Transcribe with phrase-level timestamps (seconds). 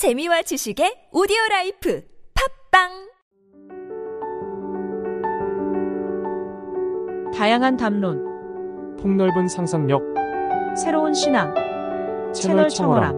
[0.00, 2.02] 재미와 지식의 오디오 life
[2.72, 2.88] 팟빵
[7.36, 10.00] 다양한 담론, 폭넓은 상상력,
[10.74, 11.52] 새로운 신앙,
[12.32, 13.14] 채널 청어람.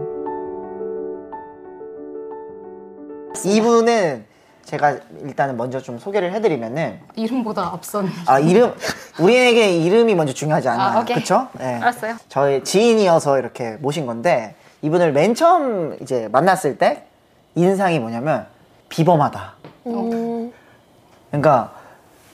[3.45, 4.25] 이분은
[4.65, 8.09] 제가 일단은 먼저 좀 소개를 해드리면은 이름보다 앞선.
[8.27, 8.73] 아 이름
[9.21, 10.97] 우리에게 이름이 먼저 중요하지 않나요?
[10.97, 11.15] 아, 오케이.
[11.15, 11.47] 그렇죠?
[11.57, 11.75] 네.
[11.75, 12.17] 알았어요.
[12.27, 17.05] 저의 지인이어서 이렇게 모신 건데 이분을 맨 처음 이제 만났을 때
[17.55, 18.45] 인상이 뭐냐면
[18.89, 19.53] 비범하다.
[21.31, 21.73] 그러니까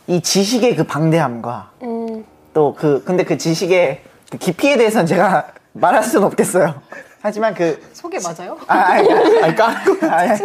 [0.07, 1.71] 이 지식의 그 방대함과
[2.53, 4.01] 또그 근데 그 지식의
[4.31, 6.81] 그 깊이에 대해서는 제가 말할 수는 없겠어요.
[7.21, 8.57] 하지만 그 소개 맞아요?
[8.67, 10.07] 아, 아니, 아니, 아니, 까고.
[10.07, 10.39] 아니, 아니.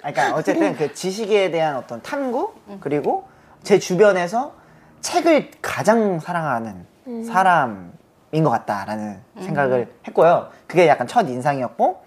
[0.00, 3.28] 그러니까 어쨌든 그 지식에 대한 어떤 탐구 그리고
[3.62, 4.54] 제 주변에서
[5.02, 6.86] 책을 가장 사랑하는
[7.26, 7.95] 사람인
[8.44, 10.48] 것 같다라는 생각을 했고요.
[10.66, 12.02] 그게 약간 첫 인상이었고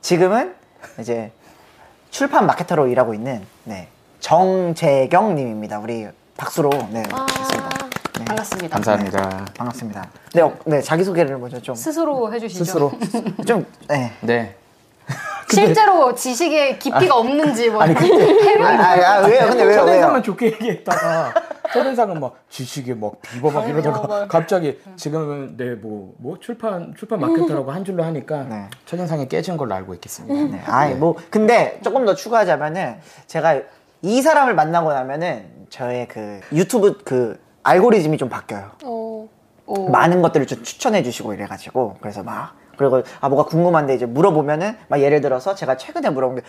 [0.00, 0.54] 지금은
[0.98, 1.32] 이제
[2.10, 3.88] 출판 마케터로 일하고 있는 네,
[4.20, 5.78] 정재경 님입니다.
[5.78, 7.68] 우리 박수로 네, 뵙겠습니다.
[8.18, 8.74] 네, 반갑습니다.
[8.74, 9.44] 감사합니다.
[9.56, 10.10] 반갑습니다.
[10.34, 12.64] 네, 어, 네 자기 소개를 먼저 좀 스스로 해주시죠.
[12.64, 12.92] 스스로.
[13.46, 14.12] 좀 네.
[14.20, 14.56] 네.
[15.50, 19.48] 실제로 지식의 깊이가 없는지 뭐 아, 아, 아, 왜요?
[19.48, 19.82] 근데 왜요?
[19.82, 20.22] 왜요?
[20.22, 21.34] 좋게 얘기했다가
[21.72, 28.44] 첫인상은 막 지식이 막 비범막 이러다가 갑자기 지금은 네뭐뭐 출판 출판 마케터라고 한 줄로 하니까
[28.44, 28.68] 네.
[28.86, 30.56] 첫인상이 깨진 걸로 알고 있겠습니다.
[30.56, 30.62] 네.
[30.66, 32.96] 아이 뭐 근데 조금 더 추가하자면은
[33.26, 33.60] 제가
[34.02, 38.70] 이 사람을 만나고 나면은 저의 그 유튜브 그 알고리즘이 좀 바뀌어요.
[38.84, 39.28] 오.
[39.90, 45.00] 많은 것들을 좀 추천해 주시고 이래가지고 그래서 막 그리고 아 뭐가 궁금한데 이제 물어보면은 막
[45.00, 46.42] 예를 들어서 제가 최근에 물어본 게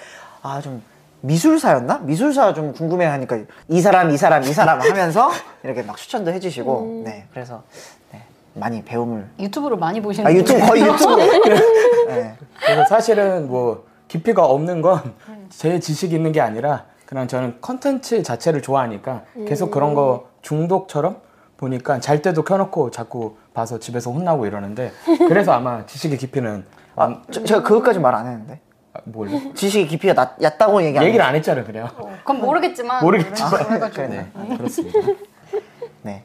[0.44, 0.82] 아 좀
[1.22, 2.00] 미술사였나?
[2.00, 5.30] 미술사 좀 궁금해하니까 이 사람 이 사람 이 사람 하면서
[5.64, 7.04] 이렇게 막 추천도 해주시고.
[7.06, 7.64] 네 그래서
[8.12, 8.22] 네,
[8.54, 9.28] 많이 배움을.
[9.40, 11.16] 유튜브를 많이 보시는 아 유튜브 거의 유튜브.
[12.08, 12.36] 네.
[12.66, 15.14] 그래서 사실은 뭐 깊이가 없는 건
[15.52, 21.18] 제 지식이 있는 게 아니라 그냥 저는 컨텐츠 자체를 좋아하니까 계속 그런 거 중독처럼
[21.58, 24.94] 보니까 잘 때도 켜놓고 자꾸 봐서 집에서 혼나고 이러는데
[25.28, 26.66] 그래서 아마 지식의 깊이는
[26.96, 28.62] 아, 저, 제가 그것까지 말 안 했는데
[28.94, 31.24] 아, 뭘 지식의 깊이가 낮, 얕다고 얘기 안 얘기를.
[31.24, 31.88] 안 했잖아요 그래요.
[32.20, 33.04] 그건 모르겠지만.
[33.04, 33.80] 모르겠지만.
[34.10, 35.00] 네, 아, 그렇습니다.
[36.04, 36.24] 네.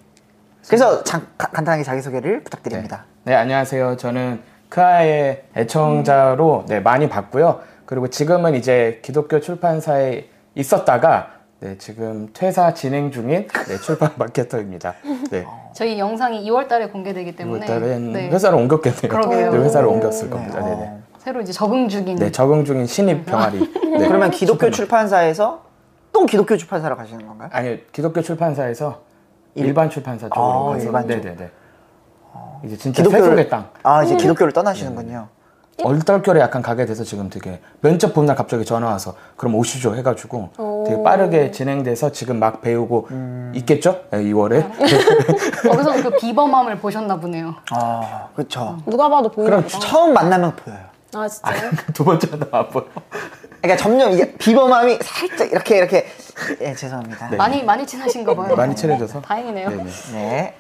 [0.67, 3.05] 그래서 장- 가- 간단하게 자기소개를 부탁드립니다.
[3.25, 3.97] 네, 안녕하세요.
[3.97, 7.61] 저는 크아의 애청자로 네, 많이 봤고요.
[7.85, 10.25] 그리고 지금은 이제 기독교 출판사에
[10.57, 14.95] 있었다가 네, 지금 퇴사 진행 중인 네, 출판 마케터입니다.
[15.31, 15.47] 네.
[15.73, 17.65] 저희 영상이 2월 달에 공개되기 때문에.
[17.65, 18.29] 2월 달엔 네.
[18.31, 19.09] 회사를 옮겼겠네요.
[19.09, 19.53] 그러게요.
[19.53, 20.61] 네, 회사를 옮겼을 겁니다.
[20.61, 20.93] 네, 네.
[21.27, 21.29] 어.
[21.29, 22.17] 새로 이제 적응 중인.
[22.17, 23.59] 네, 적응 중인 신입 병아리.
[23.99, 24.07] 네.
[24.07, 25.61] 그러면 기독교 출판사에서
[26.13, 27.51] 또 기독교 출판사로 가시는 건가요?
[27.53, 29.01] 아니 기독교 출판사에서
[29.57, 31.09] 일 반 출판사 쪽으로 아, 가서 일반 쪽.
[31.09, 31.51] 네네네.
[32.65, 33.69] 이제 진짜 세속의 땅.
[33.83, 35.29] 아 이제 기독교를 떠나시는군요.
[35.83, 41.03] 얼떨결에 약간 가게 돼서 지금 되게 면접 본날 갑자기 전화 와서 그럼 오시죠 해가지고 되게
[41.03, 43.09] 빠르게 진행돼서 지금 막 배우고
[43.55, 44.01] 있겠죠?
[44.11, 44.65] 네, 2월에.
[45.69, 47.55] 거기서 그 비범함을 보셨나 보네요.
[47.73, 48.79] 아 그렇죠.
[48.87, 49.67] 누가 봐도 보이는 그럼.
[49.69, 50.79] 처음 만나면 보여요.
[51.15, 51.71] 아 진짜요?
[51.95, 52.85] 두 번째도 안 보여.
[53.63, 56.07] 그러니까 점점 이게 비범함이 살짝 이렇게 이렇게
[56.61, 57.31] 예 죄송합니다.
[57.31, 57.37] 네.
[57.37, 58.55] 많이 많이 친하신가 봐요.
[58.55, 59.21] 많이 친해져서.
[59.23, 59.69] 다행이네요.
[59.71, 59.85] 네네.
[60.13, 60.55] 네.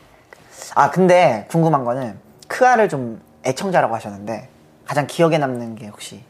[0.75, 2.19] 아 근데 궁금한 거는
[2.49, 4.49] 크아를 좀 애청자라고 하셨는데
[4.87, 6.23] 가장 기억에 남는 게 혹시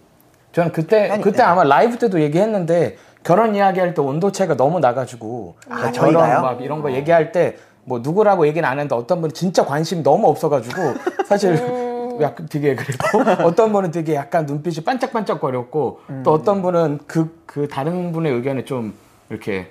[0.52, 1.42] 저는 그때 아니, 그때 네.
[1.44, 6.40] 아마 라이브 때도 얘기했는데 결혼 이야기할 때 온도차가 너무 나가지고 아, 뭐 저희가요?
[6.40, 7.56] 막 이런 거 얘기할 때
[7.86, 10.94] 뭐 누구라고 얘기는 안 했는데 어떤 분이 진짜 관심이 너무 없어가지고
[11.24, 11.54] 사실
[12.20, 18.12] 약간 되게 그랬고 어떤 분은 되게 약간 눈빛이 반짝반짝거렸고 또 어떤 분은 그 그 다른
[18.12, 18.92] 분의 의견에 좀
[19.30, 19.70] 이렇게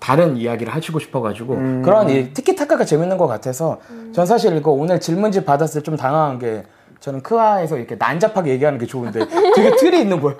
[0.00, 3.78] 다른 이야기를 하시고 싶어가지고 그런 이 티키타카가 재밌는 것 같아서
[4.12, 6.64] 전 사실 이거 오늘 질문지 받았을 때 좀 당황한 게
[7.00, 9.20] 저는 크아에서 이렇게 난잡하게 얘기하는 게 좋은데
[9.54, 10.36] 되게 틀이 있는 거예요.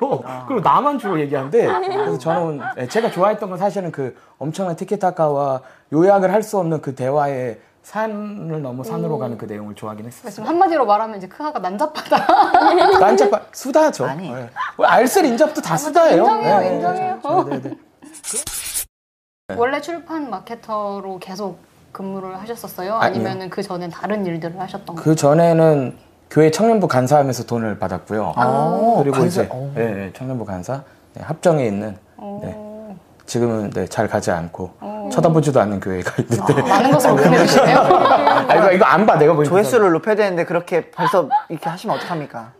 [0.48, 5.60] 그리고 나만 주로 얘기하는데 그래서 저는 예, 제가 좋아했던 건 사실은 그 엄청난 티키타카와
[5.92, 7.60] 요약을 할 수 없는 그 대화의
[7.92, 10.30] 산을 넘어 산으로 가는 그 내용을 좋아하긴 했어요.
[10.30, 12.26] 지금 한마디로 말하면 이제 크하가 난잡하다.
[13.00, 14.04] 난잡한 수다죠.
[14.04, 14.30] 아니.
[14.30, 14.50] 예.
[14.84, 16.22] 알쓸 인잡도 다 수다예요.
[16.22, 17.18] 인정해요, 예, 예, 인정해요.
[17.22, 17.76] 저- 저- 네, 네.
[19.56, 21.60] 원래 출판 마케터로 계속
[21.92, 22.94] 근무를 하셨었어요?
[22.96, 25.02] 아니면 그 전엔 다른 일들을 하셨던 거예요?
[25.02, 25.96] 그 전에는
[26.30, 28.34] 교회 청년부 간사하면서 돈을 받았고요.
[28.36, 29.72] 아, 그리고 간사, 이제 어.
[29.78, 30.82] 예, 예, 청년부 간사
[31.14, 31.96] 네, 합정에 있는
[32.42, 34.72] 네, 지금은 네, 잘 가지 않고
[35.10, 37.78] 쳐다보지도 않는 교회가 있는데 많은 것을 보내주시네요.
[38.48, 42.52] 아, 이거 이거 안 봐 내가 보니까 조회수를 높여야 되는데 그렇게 벌써 이렇게 하시면 어떡합니까?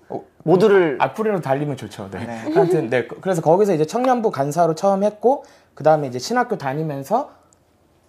[0.45, 2.09] 모두를 앞으로 달리면 좋죠.
[2.11, 2.25] 네.
[2.25, 2.53] 네.
[2.55, 7.31] 하여튼 네 그래서 거기서 이제 청년부 간사로 처음 했고 그 다음에 이제 신학교 다니면서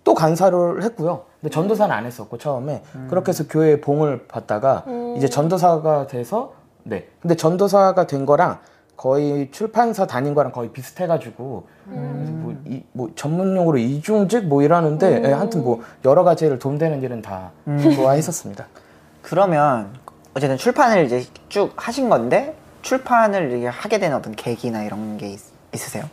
[0.03, 1.23] 또 간사를 했고요.
[1.41, 4.85] 근데 전도사는 안 했었고 처음에 그렇게 해서 교회 봉을 받다가
[5.17, 6.53] 이제 전도사가 돼서
[6.83, 7.07] 네.
[7.21, 8.59] 근데 전도사가 된 거랑
[8.99, 15.31] 거의 출판사 다닌 거랑 거의 비슷해가지고 뭐, 이, 뭐 전문 용어로 이중직 뭐 이러는데 예,
[15.31, 17.51] 하여튼 뭐 여러 가지를 돈되는 일은 다
[17.95, 18.67] 좋아했었습니다.
[19.21, 19.93] 그러면
[20.35, 25.39] 어쨌든 출판을 이제 쭉 하신 건데 출판을 이렇게 하게 된 어떤 계기나 이런 게 있,
[25.73, 26.03] 으세요?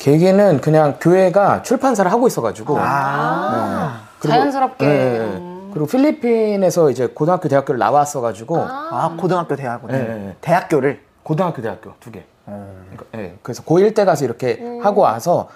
[0.00, 2.78] 계기는 그냥 교회가 출판사를 하고 있어가지고.
[2.80, 4.86] 아, 그리고- 자연스럽게.
[4.86, 5.18] 예, 예.
[5.20, 5.70] 음.
[5.72, 8.56] 그리고 필리핀에서 이제 고등학교 대학교를 나왔어가지고.
[8.58, 10.36] 아, 고등학교 대학교 네, 네, 네.
[10.40, 12.24] 대학교를 고등학교 대학교 두 개.
[12.44, 15.48] 그러니까, 예, 그래서 고1 때 가서 이렇게 하고 와서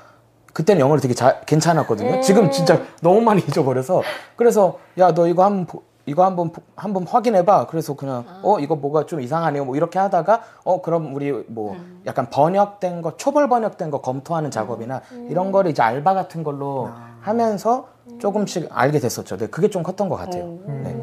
[0.52, 2.20] 그때는 영어를 되게 잘 괜찮았거든요.
[2.20, 4.02] 지금 진짜 너무 많이 잊어버려서
[4.36, 7.66] 그래서 야 너 이거 한번 보- 이거 한번 보- 한번 확인해봐.
[7.66, 9.64] 그래서 그냥 어 이거 뭐가 좀 이상하네요.
[9.64, 11.76] 뭐 이렇게 하다가 어 그럼 우리 뭐
[12.06, 16.90] 약간 번역된 거 초벌 번역된 거 검토하는 작업이나 이런 거를 이제 알바 같은 걸로
[17.20, 17.88] 하면서
[18.20, 19.36] 조금씩 알게 됐었죠.
[19.36, 20.56] 네, 그게 좀 컸던 것 같아요.
[20.66, 20.96] 네.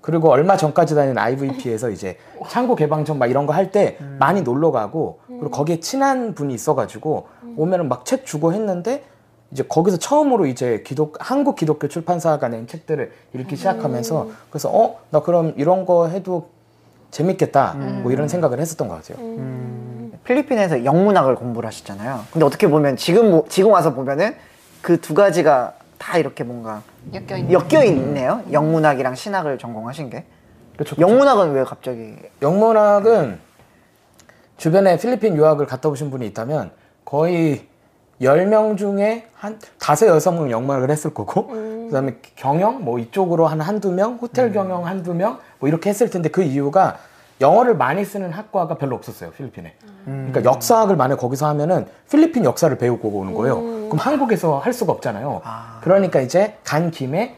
[0.00, 2.16] 그리고 얼마 전까지 다닌 IVP에서 이제
[2.48, 6.54] 창고 개방 전 막 이런 거 할 때 많이 놀러 가고 그리고 거기에 친한 분이
[6.54, 9.02] 있어가지고 오면은 막 책 주고 했는데
[9.50, 15.20] 이제 거기서 처음으로 이제 기독 한국 기독교 출판사가 낸 책들을 읽기 시작하면서 그래서 어 나
[15.20, 16.48] 그럼 이런 거 해도
[17.10, 17.74] 재밌겠다.
[18.02, 19.16] 뭐 이런 생각을 했었던 것 같아요.
[20.24, 22.20] 필리핀에서 영문학을 공부를 하셨잖아요.
[22.32, 24.34] 근데 어떻게 보면 지금 뭐- 지금 와서 보면은
[24.82, 26.82] 그 두 가지가 다 이렇게 뭔가.
[27.12, 28.42] 엮여 있네요.
[28.52, 30.24] 영문학이랑 신학을 전공하신 게.
[30.74, 30.96] 그렇죠.
[30.98, 32.14] 영문학은 왜 갑자기?
[32.40, 33.38] 영문학은
[34.56, 36.70] 주변에 필리핀 유학을 갔다 오신 분이 있다면
[37.04, 37.66] 거의
[38.20, 41.46] 10명 중에 한 다섯 여섯 명 영문학을 했을 거고
[41.86, 46.28] 그다음에 경영 뭐 이쪽으로 한 한두 명, 호텔 경영 한두 명 뭐 이렇게 했을 텐데
[46.28, 46.98] 그 이유가
[47.40, 49.74] 영어를 많이 쓰는 학과가 별로 없었어요, 필리핀에.
[50.04, 53.56] 그러니까 역사학을 만약 거기서 하면은 필리핀 역사를 배우고 오는 거예요.
[53.60, 55.40] 그럼 한국에서 할 수가 없잖아요.
[55.82, 57.36] 그러니까 이제 간 김에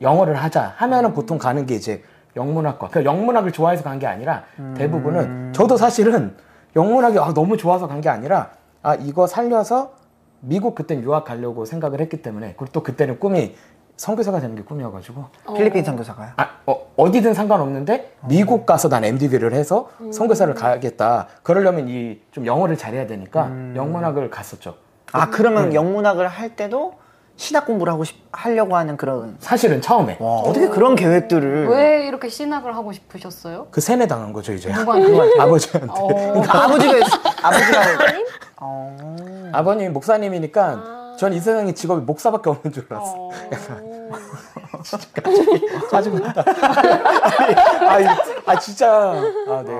[0.00, 2.02] 영어를 하자 하면은 보통 가는 게 이제
[2.36, 2.88] 영문학과.
[2.88, 4.44] 그러니까 영문학을 좋아해서 간 게 아니라
[4.76, 6.34] 대부분은 저도 사실은
[6.74, 8.50] 영문학이 아, 너무 좋아서 간 게 아니라
[8.82, 9.92] 아 이거 살려서
[10.40, 13.54] 미국 그땐 유학 가려고 생각을 했기 때문에 그리고 또 그때는 꿈이
[13.96, 15.24] 선교사가 되는 게 꿈이어가지고
[15.56, 16.32] 필리핀 선교사가요?
[16.36, 21.28] 아, 어, 어디든 상관없는데 미국 가서 난 MDB를 해서 선교사를 가야겠다.
[21.42, 24.74] 그러려면 이 좀 영어를 잘해야 되니까 영문학을 갔었죠.
[25.12, 26.94] 아 그러면 영문학을 할 때도
[27.36, 29.36] 신학 공부를 하고 싶 하려고 하는 그런.
[29.38, 31.68] 사실은 처음에 와 어떻게 그런 계획들을?
[31.68, 33.68] 왜 이렇게 신학을 하고 싶으셨어요?
[33.70, 35.18] 그 세뇌 당한 거죠 이제 누구한테?
[35.40, 35.88] 아버지한테.
[35.92, 36.06] 어.
[36.08, 36.92] 그러니까 아버지가
[37.42, 37.80] 아버지가
[38.60, 38.96] 어.
[39.52, 43.14] 아버님이 목사님이니까 전 이 세상에 직업이 목사밖에 없는 줄 알았어.
[43.16, 43.30] 어.
[45.90, 46.44] 짜증난다.
[47.88, 48.16] 아니, 아,
[48.46, 49.12] 아, 진짜.
[49.48, 49.72] 아, 네.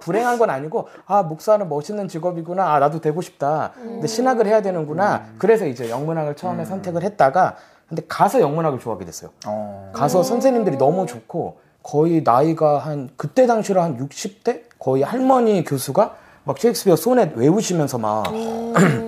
[0.00, 2.74] 불행한 건 아니고, 아, 목사는 멋있는 직업이구나.
[2.74, 3.72] 아, 나도 되고 싶다.
[3.74, 5.26] 근데 신학을 해야 되는구나.
[5.38, 7.56] 그래서 이제 영문학을 처음에 선택을 했다가,
[7.88, 9.30] 근데 가서 영문학을 좋아하게 됐어요.
[9.46, 9.90] 어.
[9.94, 14.62] 가서 선생님들이 너무 좋고, 거의 나이가 한, 그때 당시로 한 60대?
[14.78, 16.14] 거의 할머니 교수가
[16.44, 18.24] 막 셰익스피어 소넷 외우시면서 막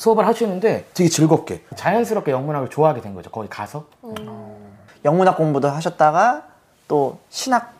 [0.00, 3.30] 수업을 하시는데 되게 즐겁게, 자연스럽게 영문학을 좋아하게 된 거죠.
[3.30, 3.84] 거기 가서.
[5.04, 6.44] 영문학 공부도 하셨다가
[6.88, 7.74] 또 신학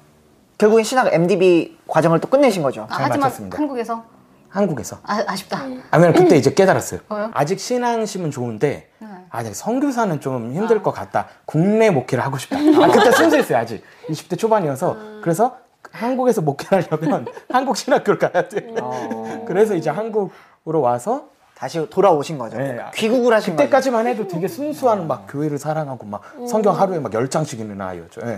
[0.59, 2.83] 결국엔 신학 MDB 과정을 또 끝내신 거죠.
[2.91, 3.57] 아, 잘 하지만 맞췄습니다.
[3.57, 4.05] 한국에서
[4.51, 4.99] 한국에서.
[5.05, 5.63] 아, 아쉽다.
[5.91, 7.01] 아니면 그때 이제 깨달았어요.
[7.09, 7.31] 뭐요?
[7.33, 9.09] 아직 신앙심은 좋은데, 네.
[9.31, 11.27] 아, 내가 선교사는 좀 힘들 것 같다.
[11.47, 12.59] 국내 목회를 하고 싶다.
[12.59, 13.83] 아, 그때 순수했어요, 아직.
[14.11, 15.23] 20대 초반이어서.
[15.23, 15.57] 그래서
[15.91, 18.75] 한국에서 목회를 하려면 한국 신학교를 가야 돼.
[19.47, 21.31] 그래서 이제 한국으로 와서
[21.61, 22.57] 다시 돌아오신 거죠.
[22.57, 22.79] 네.
[22.95, 23.65] 귀국을 하신 거죠.
[23.67, 28.23] 그때까지만 해도 되게 순수한 막 교회를 사랑하고 막 성경 하루에 막 열 장씩 읽는 아이였죠.
[28.25, 28.29] 예.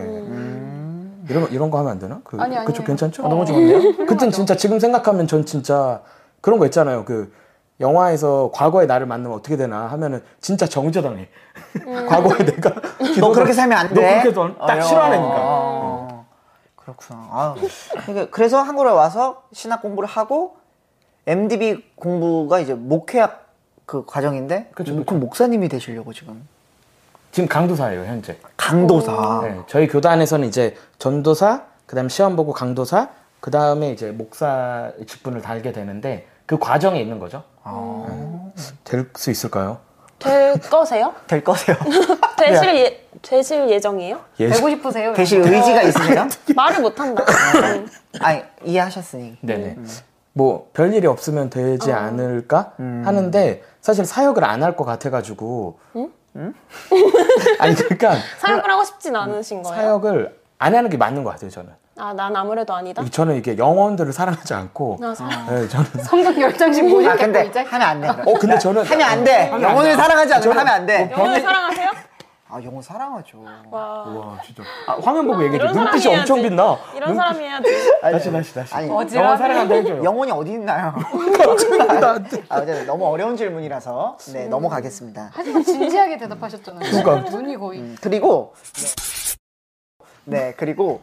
[1.29, 2.21] 이런 이런 거 하면 안 되나?
[2.25, 2.67] 그, 아니, 아니.
[2.67, 3.25] 그쪽 괜찮죠?
[3.25, 4.07] 어, 너무 좋은데요?
[4.07, 6.00] 그땐 진짜 지금 생각하면 전 진짜
[6.41, 7.05] 그런 거 있잖아요.
[7.05, 7.33] 그
[7.79, 11.29] 영화에서 과거의 나를 만나면 어떻게 되나 하면은 진짜 정죄당해.
[12.09, 12.73] 과거에 내가
[13.21, 13.95] 너 그렇게 살면 안 돼.
[13.95, 15.37] 너 그렇게 넌딱 어, 싫어하는 애니까.
[15.38, 16.26] 어.
[16.75, 17.21] 그렇구나.
[17.31, 17.55] 아,
[18.05, 20.57] 그러니까 그래서 한국에 와서 신학 공부를 하고
[21.26, 23.47] MDB 공부가 이제 목회학
[23.87, 26.47] 그 과정인데 그쵸, 그럼 목사님이 되시려고 지금
[27.33, 28.37] 지금 강도사예요 현재.
[28.57, 29.41] 강도사.
[29.45, 33.09] 네, 저희 교단에서는 이제 전도사, 그다음 시험 보고 강도사,
[33.41, 37.43] 그 다음에 이제 목사 직분을 달게 되는데 그 과정에 있는 거죠.
[38.85, 39.79] 될수 있을까요?
[40.19, 41.14] 될 거세요?
[41.26, 41.76] 될 거세요.
[42.38, 44.21] 되실 예 되실 예정이에요?
[44.41, 44.49] 예.
[44.49, 45.12] 되고 싶으세요?
[45.14, 46.29] 되실 의지가 있으세요?
[46.55, 47.25] 말을 못 한다.
[47.75, 47.88] 음.
[48.21, 49.38] 아니 이해하셨으니.
[49.41, 49.79] 네네.
[50.35, 55.79] 뭐 별일이 없으면 되지 않을까 하는데 사실 사역을 안 할 것 같아가지고.
[57.59, 59.77] 아니 그러니까 사역을 하고 싶진 않으신 거예요?
[59.83, 61.71] 사역을 안 하는 게 맞는 것 같아요 저는.
[61.99, 63.05] 아, 난 아무래도 아니다.
[63.11, 64.99] 저는 이게 영혼들을 사랑하지 않고.
[65.03, 65.87] 아, 사- 네, 저는.
[66.03, 68.09] 성경 열 장씩 아 근데 이제 하면 안 돼.
[68.09, 69.51] 어 근데 저는 하면 안 돼.
[69.53, 69.95] 안 영혼을.
[69.95, 71.11] 사랑하지 않으면 하면 안 돼.
[71.12, 71.91] 영혼을 사랑하세요?
[72.54, 73.42] 아 영혼 사랑하죠.
[73.71, 73.80] 와.
[74.06, 74.62] 와 진짜.
[74.87, 75.64] 아, 화면 보고 얘기해 줘.
[75.64, 76.42] 이런 눈빛이 사람이 엄청.
[76.42, 76.76] 빛나.
[76.94, 77.64] 이런 사람이 해야지.
[78.02, 78.75] 다시 다시 다시.
[78.75, 80.04] 아니, 영화 사랑한다 해줘요.
[80.04, 80.92] 영혼이 어디 있나요?
[82.50, 85.30] 아, 어쨌든 너무 어려운 질문이라서 네 넘어가겠습니다.
[85.32, 86.90] 하지만 진지하게 대답하셨잖아요.
[87.02, 87.30] 그러니까.
[87.30, 87.80] 눈이 거의.
[87.80, 88.52] 음, 그리고
[90.25, 91.00] 네, 네, 그리고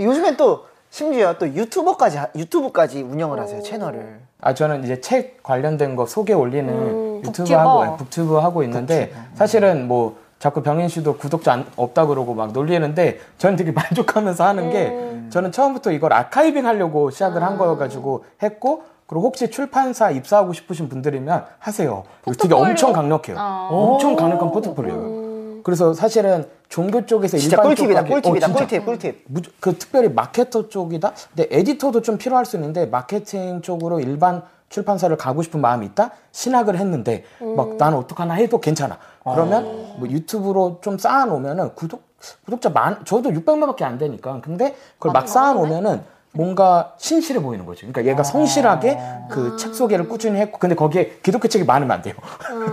[0.00, 4.20] 요즘엔 또 심지어 또 유튜버까지 하- 유튜브까지 운영을 하세요 채널을.
[4.40, 7.60] 아 저는 이제 책 관련된 거 소개 올리는 음, 유튜브 북튜버.
[7.60, 12.52] 하고 네, 북튜브 하고 있는데 사실은 뭐 자꾸 병인 씨도 구독자 안- 없다 그러고 막
[12.52, 15.28] 놀리는데 저는 되게 만족하면서 하는 게 음.
[15.30, 21.44] 저는 처음부터 이걸 아카이빙 하려고 시작을 한 거여가지고 했고 그리고 혹시 출판사 입사하고 싶으신 분들이면
[21.58, 22.04] 하세요.
[22.24, 22.58] 되게 포트폴리오?
[22.70, 23.36] 엄청 강력해요.
[23.38, 23.68] 아.
[23.70, 25.00] 엄청 강력한 포트폴리오예요.
[25.02, 25.60] 음.
[25.64, 28.80] 그래서 사실은 종교 쪽에서 진짜 일반 꿀팁이다 쪽까지- 꿀팁이다 어, 진짜.
[28.84, 29.24] 꿀팁 꿀팁.
[29.60, 31.12] 그 특별히 마케터 쪽이다.
[31.34, 36.10] 근데 에디터도 좀 필요할 수 있는데 마케팅 쪽으로 일반 출판사를 가고 싶은 마음이 있다.
[36.32, 37.24] 신학을 했는데
[37.56, 38.98] 막 나는 어떡하나 해도 괜찮아.
[39.22, 39.64] 그러면
[39.98, 42.08] 뭐 유튜브로 좀 쌓아놓으면은 구독
[42.44, 44.40] 구독자 만 저도 600만밖에 안 되니까.
[44.42, 47.80] 근데 그걸 막 쌓아놓으면은 뭔가 신실해 보이는 거지.
[47.80, 48.98] 그러니까 얘가 성실하게
[49.30, 52.14] 그책 소개를 꾸준히 했고, 근데 거기에 기독교 책이 많으면 안 돼요.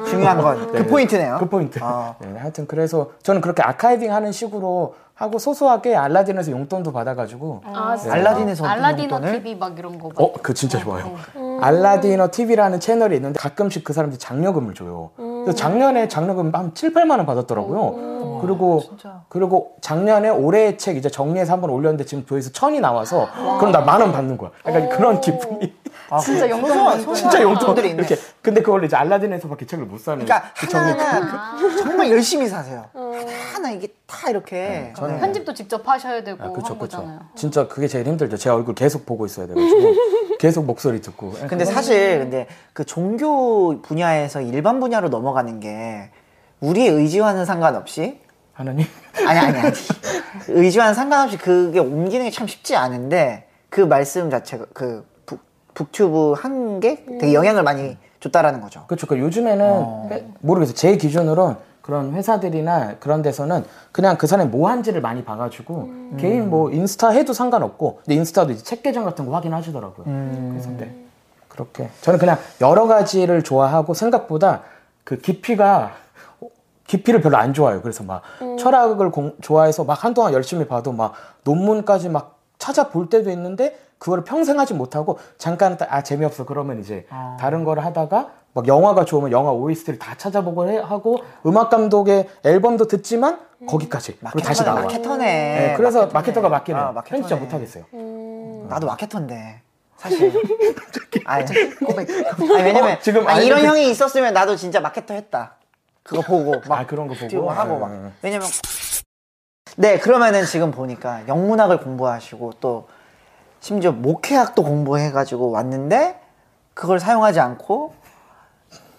[0.10, 0.86] 중요한 건그 네.
[0.86, 1.38] 포인트네요.
[1.40, 1.80] 그 포인트.
[1.82, 2.16] 아.
[2.20, 8.16] 네, 하여튼 그래서 저는 그렇게 아카이빙 하는 식으로 하고 소소하게 알라딘에서 용돈도 받아가지고 아, 진짜.
[8.16, 8.66] 알라딘에서
[9.14, 9.32] 용돈을?
[9.38, 10.10] TV 막 이런 거.
[10.18, 11.16] 어, 그 진짜 좋아요.
[11.62, 15.12] 알라디너 TV라는 채널이 있는데 가끔씩 그 사람들이 장려금을 줘요.
[15.16, 18.42] 그래서 작년에 장려금 한 7, 8만 원 받았더라고요.
[18.42, 18.82] 그리고
[19.30, 23.30] 그리고 작년에 올해의 책 이제 정리해서 한번 올렸는데 지금 조회수 천이 나와서
[23.60, 24.52] 그럼 나 만 원 받는 거야.
[24.68, 25.74] 약간 그런 기쁨이
[26.10, 28.00] 아, 진짜 그 용돈 진짜 용돈 용돈들이 있네.
[28.06, 28.22] 이렇게.
[28.42, 30.24] 근데 그걸 이제 알라딘에서밖에 책을 못 사는.
[30.26, 30.78] 그러니까 그.
[30.78, 32.86] 하나하나 그- 정말 열심히 사세요.
[33.54, 34.94] 하나 이게 다 이렇게.
[34.96, 35.20] 저는 네.
[35.22, 36.98] 편집도 직접 하셔야 되고 아, 그쵸, 한 그쵸.
[36.98, 37.20] 거잖아요.
[37.36, 38.38] 진짜 그게 제일 힘들죠.
[38.38, 39.94] 제 얼굴 계속 보고 있어야 돼가지고.
[40.40, 41.32] 계속 목소리 듣고.
[41.48, 46.10] 근데 사실 근데 그 종교 분야에서 일반 분야로 넘어가는 게
[46.60, 48.20] 우리의 의지와는 상관없이
[48.54, 48.86] 하나님.
[49.26, 49.72] 아니 아니 아니
[50.48, 55.06] 의지와는 상관없이 그게 옮기는 게 참 쉽지 않은데 그 말씀 자체가 그
[55.76, 58.84] 북, 북튜브 한 게 되게 영향을 많이 줬다라는 거죠.
[58.88, 59.06] 그렇죠.
[59.08, 60.08] 그 요즘에는 어.
[60.12, 60.76] 회- 모르겠어요.
[60.76, 66.72] 제 기준으로는 그런 회사들이나 그런 데서는 그냥 그 사람이 뭐 한지를 많이 봐가지고 개인 뭐
[66.72, 70.06] 인스타 해도 상관없고 근데 인스타도 이제 책 계정 같은 거 확인하시더라고요.
[70.52, 70.96] 그래서 네.
[71.48, 74.62] 그렇게 저는 그냥 여러 가지를 좋아하고 생각보다
[75.04, 75.92] 그 깊이가
[76.88, 77.82] 깊이를 별로 안 좋아해요.
[77.82, 78.22] 그래서 막
[78.60, 81.14] 철학을 공- 좋아해서 막 한동안 열심히 봐도 막
[81.44, 87.06] 논문까지 막 찾아볼 때도 있는데 그거를 평생 하지 못하고 잠깐 아 재미없어 그러면 이제
[87.40, 92.88] 다른 거를 하다가 막 영화가 좋으면 영화 OST를 다 찾아보고 해- 하고 음악 감독의 앨범도
[92.88, 94.82] 듣지만 거기까지 그리고 다시 마케터네, 나와.
[94.82, 95.26] 마케터네.
[95.26, 96.86] 네, 그래서 마케터가 맞긴 해요.
[96.86, 97.22] 아, 마케터네.
[97.22, 97.86] 편집 잘 못하겠어요.
[98.70, 99.62] 나도 마케터인데
[99.98, 100.32] 사실.
[101.26, 101.46] 아니,
[101.80, 102.08] 고백.
[102.10, 105.56] 아니, 왜냐면 어, 지금 아니, 이런 형이 있었으면 나도 진짜 마케터 했다.
[106.04, 107.50] 그거 보고 막 아, 그런 거 보고?
[107.50, 107.90] 하고 네, 막.
[107.92, 108.12] 네, 네.
[108.22, 108.48] 왜냐면
[109.78, 112.88] 네 그러면은 지금 보니까 영문학을 공부하시고 또
[113.60, 116.20] 심지어 목회학도 공부해가지고 왔는데
[116.74, 117.94] 그걸 사용하지 않고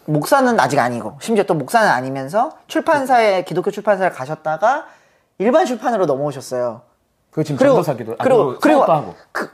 [0.07, 4.87] 목사는 아직 아니고 심지어 또 목사는 아니면서 출판사에 기독교 출판사를 가셨다가
[5.39, 6.83] 일반 출판으로 넘어오셨어요.
[7.31, 9.15] 그거 지금 그리고 전도사기도 아, 그리고 그리고 하고.
[9.33, 9.51] 그,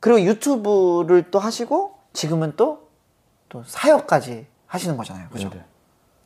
[0.00, 2.86] 그리고 유튜브를 또 하시고 지금은 또
[3.48, 5.28] 또 사역까지 하시는 거잖아요.
[5.32, 5.48] 그죠?
[5.48, 5.64] 네, 네.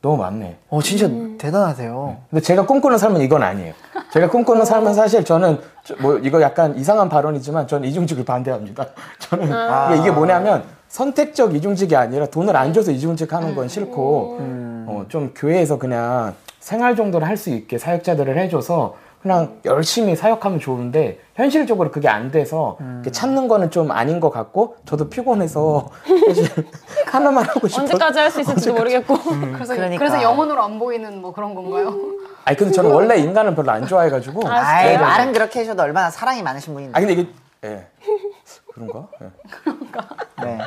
[0.01, 0.57] 너무 많네.
[0.69, 2.17] 어 진짜 대단하세요.
[2.29, 3.73] 근데 제가 꿈꾸는 삶은 이건 아니에요.
[4.11, 8.87] 제가 꿈꾸는 삶은 사실 저는 저- 뭐 이거 약간 이상한 발언이지만 저는 이중직을 반대합니다.
[9.19, 9.95] 저는 아.
[9.95, 14.85] 이게 뭐냐면 선택적 이중직이 아니라 돈을 안 줘서 이중직 하는 건 싫고 음.
[14.89, 21.19] 어, 좀 교회에서 그냥 생활 정도를 할 수 있게 사역자들을 해줘서 그냥 열심히 사역하면 좋은데
[21.35, 23.03] 현실적으로 그게 안 돼서 음.
[23.11, 25.89] 찾는 거는 좀 아닌 것 같고 저도 피곤해서
[27.05, 27.81] 하나만 하고 싶어.
[27.83, 29.15] 언제까지 할 수 있을지도 모르겠고.
[29.53, 29.99] 그래서 그러니까.
[29.99, 31.93] 그래서 영혼으로 안 보이는 뭐 그런 건가요?
[32.45, 34.47] 아니 근데 저는 원래 인간을 별로 안 좋아해가지고.
[34.47, 35.03] 아이 네, 네, 네.
[35.03, 36.97] 말은 그렇게 하셔도 얼마나 사랑이 많으신 분인데.
[36.97, 37.29] 아 근데 이게
[37.65, 37.87] 예
[38.73, 39.07] 그런가?
[39.21, 40.45] 예.
[40.45, 40.57] 네.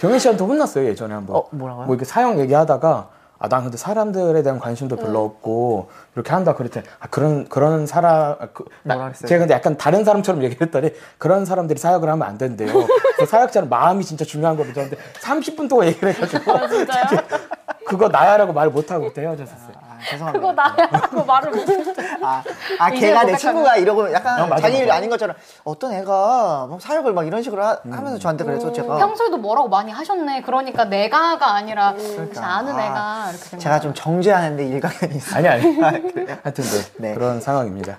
[0.00, 1.36] 경현 씨한테 혼났어요 예전에 한번.
[1.36, 1.86] 어, 뭐라고요?
[1.86, 3.08] 뭐 이렇게 사형 얘기하다가
[3.42, 8.36] 아 난 근데 사람들에 대한 관심도 별로 없고 이렇게 한다 그랬더니 아 그런 그런 사람
[8.38, 9.12] 아, 그, 나-?
[9.12, 12.72] 제가 근데 약간 다른 사람처럼 얘기했더니 그런 사람들이 사역을 하면 안 된대요.
[13.16, 14.88] 그래서 사역자는 마음이 진짜 중요한 거거든요.
[14.88, 16.68] 근데 30분 동안 얘기를 해가지고 아?
[17.84, 19.72] 그거 나야라고 말 못하고 그때 헤어졌었어요.
[19.74, 20.32] 아, 죄송합니다.
[20.32, 21.68] 그거 나야라고 말을 못.
[22.22, 22.42] 아,
[22.78, 24.90] 아 걔가 내 친구가 이러고 약간 어, 맞아, 자기 일.
[24.90, 27.90] 아닌 것처럼 어떤 애가 막 사역을 막 이런 식으로 하, 음.
[27.90, 30.42] 면서 저한테 그래서 제가 평소에도 뭐라고 많이 하셨네.
[30.42, 32.44] 그러니까 내가가 아니라 그러니까.
[32.44, 33.80] 아는 아, 애가 이렇게 된 제가.
[33.80, 35.36] 좀 정죄하는데 일각견이 있어요.
[35.38, 35.80] 아니 아니.
[35.80, 37.14] 하여튼 네, 네.
[37.14, 37.98] 그런 상황입니다.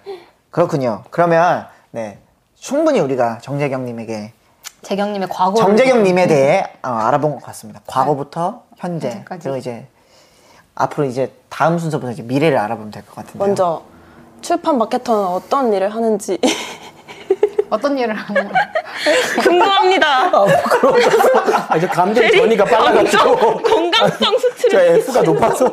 [0.51, 1.03] 그렇군요.
[1.09, 2.19] 그러면 네
[2.55, 4.33] 충분히 우리가 정재경님에게
[4.83, 5.55] 재경님의 과거.
[5.55, 7.81] 정재경님에 대해 어, 알아본 것 같습니다.
[7.87, 9.43] 과거부터 현재 현재까지.
[9.43, 9.87] 그리고 이제
[10.75, 13.39] 앞으로 이제 다음 순서부터 이제 미래를 알아보면 될 것 같은데.
[13.39, 13.83] 먼저
[14.41, 16.39] 출판 마케터는 어떤 일을 하는지
[17.69, 18.65] 어떤 일을 하는 거예요?
[19.41, 20.07] 궁금합니다.
[20.27, 21.29] 아, 부끄러워졌어.
[21.69, 23.61] 아, 이제 감정 전이가 빨라가지고.
[23.63, 25.65] 건강성 저 수치를 F가 높아서.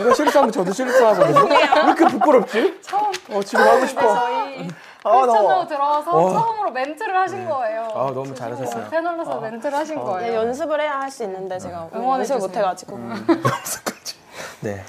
[0.00, 1.44] 이거 실수하면 저도 실수하거든요.
[1.48, 2.78] 왜 이렇게 부끄럽지?
[2.82, 4.00] 처음 어, 지금 하고 싶어.
[4.00, 4.68] 저희
[5.04, 5.32] 아, 너.
[5.32, 6.32] 패널로 들어와서 어.
[6.32, 7.82] 처음으로 멘트를 하신 거예요.
[7.94, 8.88] 아, 너무 잘하셨어요.
[8.90, 10.34] 패널로서 멘트를 하신 네, 거예요.
[10.40, 12.38] 연습을 해야 할 수 있는데 제가 연습을 주세요.
[12.38, 12.98] 못해가지고
[14.60, 14.82] 네.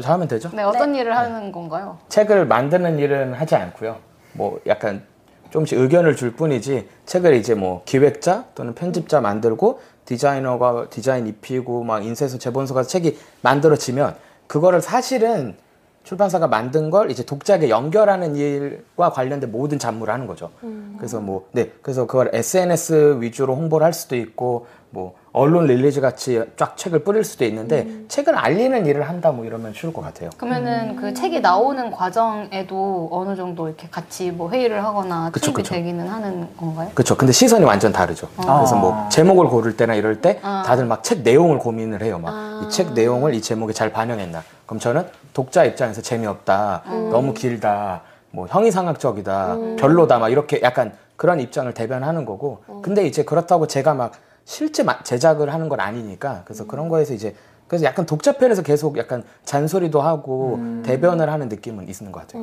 [0.00, 0.50] 저 하면 되죠?
[0.54, 1.98] 네, 어떤 일을 하는 건가요?
[2.08, 3.96] 책을 만드는 일은 하지 않고요.
[4.34, 5.02] 뭐 약간
[5.50, 12.04] 조금씩 의견을 줄 뿐이지 책을 이제 뭐 기획자 또는 편집자 만들고 디자이너가 디자인 입히고 막
[12.04, 14.14] 인쇄소 재본소 가서 책이 만들어지면
[14.46, 15.56] 그거를 사실은
[16.02, 20.50] 출판사가 만든 걸 이제 독자에게 연결하는 일과 관련된 모든 잡무를 하는 거죠.
[20.96, 21.70] 그래서 뭐, 네.
[21.82, 27.22] 그래서 그걸 SNS 위주로 홍보를 할 수도 있고, 뭐, 언론 release 같이 쫙 책을 뿌릴
[27.22, 30.30] 수도 있는데, 책을 알리는 일을 한다 뭐 이러면 쉬울 것 같아요.
[30.36, 35.74] 그러면은 그 책이 나오는 과정에도 어느 정도 이렇게 같이 뭐 회의를 하거나 그쵸, 투입이 그쵸.
[35.74, 36.90] 되기는 하는 건가요?
[36.94, 37.16] 그렇죠.
[37.16, 38.28] 근데 시선이 완전 다르죠.
[38.36, 40.64] 그래서 뭐 제목을 고를 때나 이럴 때 아.
[40.66, 42.18] 다들 막 책 내용을 고민을 해요.
[42.18, 42.62] 막 아.
[42.66, 44.42] 이 책 내용을 이 제목에 잘 반영했나.
[44.66, 51.72] 그럼 저는 독자 입장에서 재미없다, 너무 길다, 뭐 형이상학적이다, 별로다, 막 이렇게 약간 그런 입장을
[51.74, 52.62] 대변하는 거고.
[52.82, 54.12] 근데 이제 그렇다고 제가 막
[54.50, 57.36] 실제 마- 제작을 하는 건 아니니까 그래서 그런 거에서 이제
[57.68, 62.42] 그래서 약간 독자 편에서 계속 약간 잔소리도 하고 대변을 하는 느낌은 있는 것 같아요.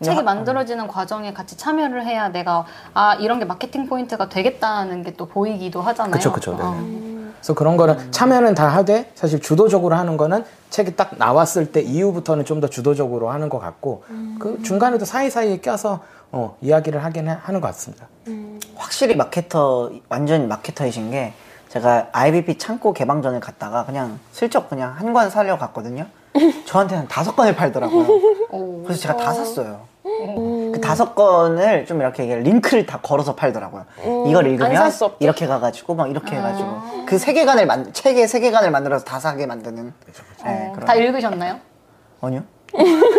[0.00, 2.64] 책이 만들어지는 과정에 같이 참여를 해야 내가
[2.94, 6.12] 아 이런 게 마케팅 포인트가 되겠다는 게 또 보이기도 하잖아요.
[6.12, 6.62] 그쵸, 그쵸, 네네.
[6.64, 7.32] 어.
[7.36, 12.46] 그래서 그런 거는 참여는 다 하되 사실 주도적으로 하는 거는 책이 딱 나왔을 때 이후부터는
[12.46, 14.04] 좀 더 주도적으로 하는 것 같고
[14.38, 16.00] 그 중간에도 사이사이에 껴서
[16.32, 18.08] 어, 이야기를 하긴 해- 하는 것 같습니다.
[18.76, 21.32] 확실히 마케터 완전 마케터이신 게
[21.68, 26.06] 제가 IBP 창고 개방전을 갔다가 그냥 슬쩍 그냥 한 권 사려고 갔거든요.
[26.66, 28.06] 저한테는 다섯 권을 팔더라고요.
[28.50, 28.82] 오.
[28.82, 29.80] 그래서 제가 다 샀어요.
[30.02, 33.84] 그 다섯 권을 좀 이렇게 링크를 다 걸어서 팔더라고요.
[34.26, 34.70] 이걸 안 읽으면.
[35.20, 39.92] 이렇게 가가지고 막 이렇게 해가지고 그 세계관을 만 책의 세계관을 만들어서 다 사게 만드는.
[40.44, 40.86] 네, 어, 그런.
[40.86, 41.58] 다 읽으셨나요?
[42.22, 42.42] 아니요.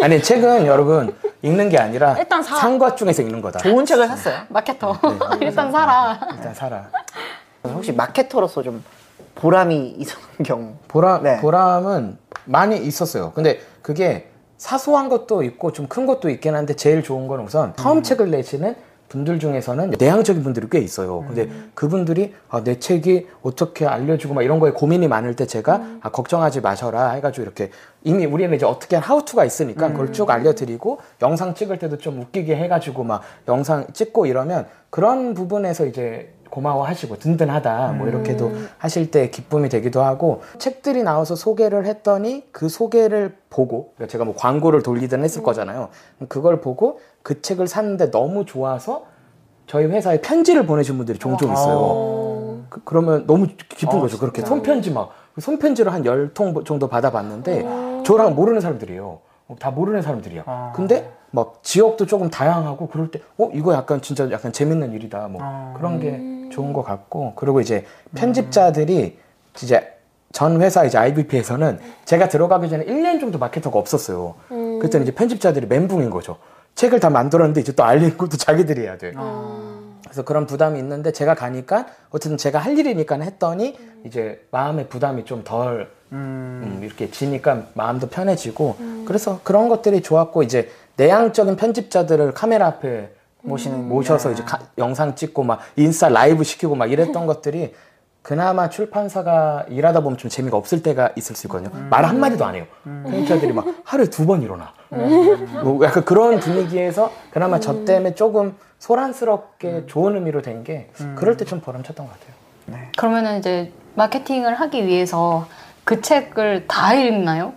[0.01, 2.55] 아니 책은 여러분 읽는 게 아니라 일단 사.
[2.57, 3.59] 산것 중에서 읽는 거다.
[3.59, 4.35] 좋은 책을 샀어요.
[4.49, 4.97] 마케터
[5.41, 6.19] 일단 사라.
[6.35, 6.89] 일단 사라.
[7.63, 8.83] 혹시 마케터로서 좀
[9.35, 10.73] 보람이 있었는 경우.
[10.87, 11.39] 보람 네.
[11.39, 13.31] 보람은 많이 있었어요.
[13.33, 18.01] 근데 그게 사소한 것도 있고 좀 큰 것도 있긴 한데 제일 좋은 건 우선 처음
[18.03, 18.75] 책을 내시는
[19.09, 21.23] 분들 중에서는 내향적인 분들이 꽤 있어요.
[21.27, 26.09] 근데 그분들이 아, 내 책이 어떻게 알려주고 막 이런 거에 고민이 많을 때 제가 아,
[26.09, 27.69] 걱정하지 마셔라 해가지고 이렇게
[28.03, 33.03] 이미 우리는 이제 어떻게 하우투가 있으니까 그걸 쭉 알려드리고 영상 찍을 때도 좀 웃기게 해가지고
[33.03, 40.03] 막 영상 찍고 이러면 그런 부분에서 이제 고마워하시고 든든하다 뭐 이렇게도 하실 때 기쁨이 되기도
[40.03, 45.89] 하고 책들이 나와서 소개를 했더니 그 소개를 보고 그러니까 제가 뭐 광고를 돌리든 했을 거잖아요.
[46.29, 49.05] 그걸 보고 그 책을 샀는데 너무 좋아서
[49.65, 52.65] 저희 회사에 편지를 보내신 분들이 종종 있어요.
[52.69, 54.19] 그, 그러면 너무 기쁜 거죠.
[54.19, 57.63] 그렇게 손편지 막 손편지를 한 열 통 정도 받아봤는데
[58.03, 59.19] 저랑 모르는 사람들이에요.
[59.47, 60.43] 어, 다 모르는 사람들이야.
[60.75, 65.27] 근데 막 지역도 조금 다양하고 그럴 때 어 이거 약간 진짜 약간 재밌는 일이다.
[65.29, 65.41] 뭐
[65.77, 67.33] 그런 게 좋은 것 같고.
[67.35, 67.85] 그리고 이제
[68.15, 69.17] 편집자들이
[69.61, 69.89] 이제
[70.31, 74.35] 전 회사 이제 IBP에서는 제가 들어가기 전에 1년 정도 마케터가 없었어요.
[74.79, 76.37] 그랬더니 이제 편집자들이 멘붕인 거죠.
[76.75, 79.13] 책을 다 만들었는데 이제 또 알리는 것도 자기들이 해야 돼.
[80.13, 85.89] 그래서 그런 부담이 있는데 제가 가니까 어쨌든 제가 할 일이니까 했더니 이제 마음의 부담이 좀덜
[86.11, 88.75] 음, 이렇게 지니까 마음도 편해지고
[89.07, 93.09] 그래서 그런 것들이 좋았고 이제 내향적인 편집자들을 카메라 앞에
[93.41, 97.73] 모시는 모셔서 이제 가- 영상 찍고 막 인스타 라이브 시키고 막 이랬던 것들이
[98.21, 101.71] 그나마 출판사가 일하다 보면 좀 재미가 없을 때가 있을 수 있거든요.
[101.89, 102.65] 말 한마디도 안 해요.
[102.83, 104.71] 편집자들이 막 하루에 두 번 일어나.
[105.63, 111.45] 뭐 약간 그런 분위기에서 그나마 저 때문에 조금 소란스럽게 좋은 의미로 된 게 그럴 때
[111.45, 112.87] 좀 보람찼던 것 같아요.
[112.97, 115.47] 그러면은 이제 마케팅을 하기 위해서
[115.83, 117.53] 그 책을 다 읽나요?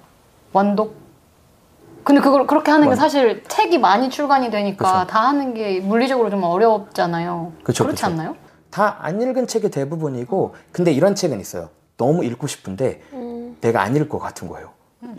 [0.53, 0.96] 완독?
[2.05, 5.07] 근데 그걸 그렇게 하는 게 완- 사실 책이 많이 출간이 되니까 그쵸.
[5.09, 7.53] 다 하는 게 물리적으로 좀 어렵잖아요.
[7.64, 8.12] 그쵸, 그렇지 그쵸.
[8.12, 8.37] 않나요?
[8.70, 11.70] 다 안 읽은 책이 대부분이고 근데 이런 책은 있어요.
[11.96, 13.01] 너무 읽고 싶은데
[13.61, 14.70] 내가 안 읽을 것 같은 거예요.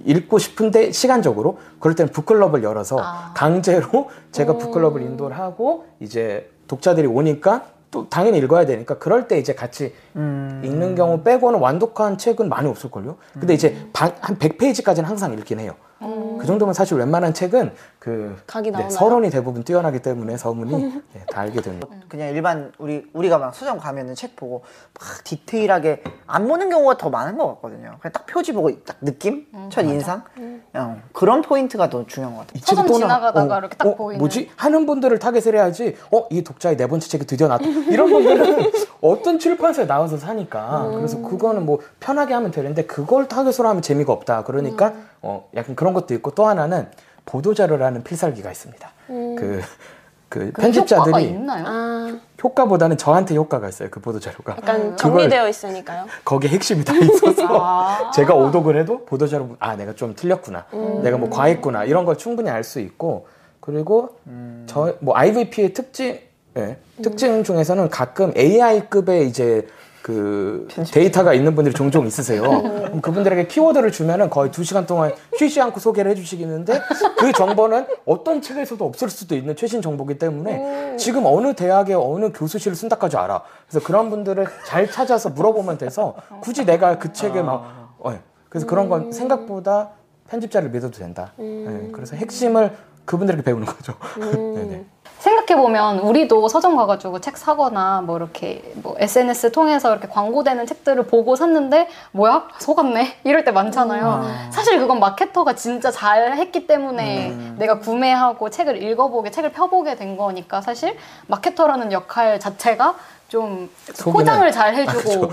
[0.06, 3.32] 읽고 싶은데 시간적으로 그럴 때는 북클럽을 열어서 아.
[3.36, 9.54] 강제로 제가 북클럽을 인도를 하고 이제 독자들이 오니까 또 당연히 읽어야 되니까 그럴 때 이제
[9.54, 13.16] 같이 읽는 경우 빼고는 완독한 책은 많이 없을걸요.
[13.34, 15.74] 근데 이제 반- 한 100페이지까지는 항상 읽긴 해요.
[16.00, 18.90] 그 정도면 사실 웬만한 책은 그 각이 네?
[18.90, 20.72] 서론이 대부분 뛰어나기 때문에 서문이
[21.14, 21.88] 네, 다 알게 됩니다.
[22.08, 27.10] 그냥 일반 우리 우리가 막 서점 가면은 책 보고 막 디테일하게 안 보는 경우가 더
[27.10, 27.98] 많은 것 같거든요.
[28.00, 30.24] 그냥 딱 표지 보고 딱 느낌, 첫 인상,
[30.72, 32.62] 그냥 그런 포인트가 더 중요한 것 같아요.
[32.64, 34.20] 서점 지나가다가 이렇게 딱 보이는.
[34.20, 35.96] 뭐지 하는 분들을 타겟을 해야지.
[36.12, 37.66] 어 이 독자의 네 번째 책이 드디어 나왔다.
[37.66, 40.90] 이런 분들은 어떤 출판사에 나와서 사니까.
[40.94, 44.44] 그래서 그거는 뭐 편하게 하면 되는데 그걸 타겟으로 하면 재미가 없다.
[44.44, 46.88] 그러니까 어 약간 그런 것도 있고 또 하나는
[47.26, 48.90] 보도 자료라는 필살기가 있습니다.
[49.08, 51.64] 그그그 효과가 편집자들이 있나요?
[51.68, 53.90] 아, 효과보다는 저한테 효과가 있어요.
[53.92, 54.54] 그 보도 자료가.
[54.58, 56.06] 약간 정리되어 있으니까요.
[56.26, 58.12] 거기에 핵심이 다 있어서 아.
[58.16, 60.66] 제가 오독을 해도 보도자료 아 내가 좀 틀렸구나
[61.04, 63.28] 내가 뭐 과했구나 이런 걸 충분히 알 수 있고
[63.60, 64.18] 그리고
[64.66, 66.20] 저 뭐 IVP의 특징
[66.58, 69.68] 예, 특징 중에서는 가끔 AI급의 이제
[70.02, 72.42] 그 데이터가 있는 분들이 종종 있으세요.
[72.88, 76.82] 그럼 그분들에게 키워드를 주면은 거의 두 시간 동안 쉬지 않고 소개를 해주시겠는데
[77.18, 82.76] 그 정보는 어떤 책에서도 없을 수도 있는 최신 정보기 때문에 지금 어느 대학의 어느 교수실을
[82.78, 83.44] 쓴다까지 알아.
[83.68, 88.20] 그래서 그런 분들을 잘 찾아서 물어보면 돼서 굳이 내가 그 책을 막 어, 예.
[88.48, 89.90] 그래서 그런 건 생각보다
[90.30, 91.34] 편집자를 믿어도 된다.
[91.40, 92.72] 예, 그래서 핵심을
[93.04, 93.94] 그분들에게 배우는 거죠.
[94.20, 94.86] 네네.
[95.20, 101.36] 생각해보면 우리도 서점 가가지고 책 사거나 뭐 이렇게 뭐 SNS 통해서 이렇게 광고되는 책들을 보고
[101.36, 102.48] 샀는데 뭐야?
[102.60, 103.20] 속았네?
[103.24, 104.26] 이럴 때 많잖아요.
[104.52, 110.62] 사실 그건 마케터가 진짜 잘 했기 때문에 내가 구매하고 책을 읽어보게 책을 펴보게 된 거니까
[110.62, 110.96] 사실
[111.28, 112.96] 마케터라는 역할 자체가
[113.28, 113.70] 좀
[114.04, 115.26] 포장을 잘 해주고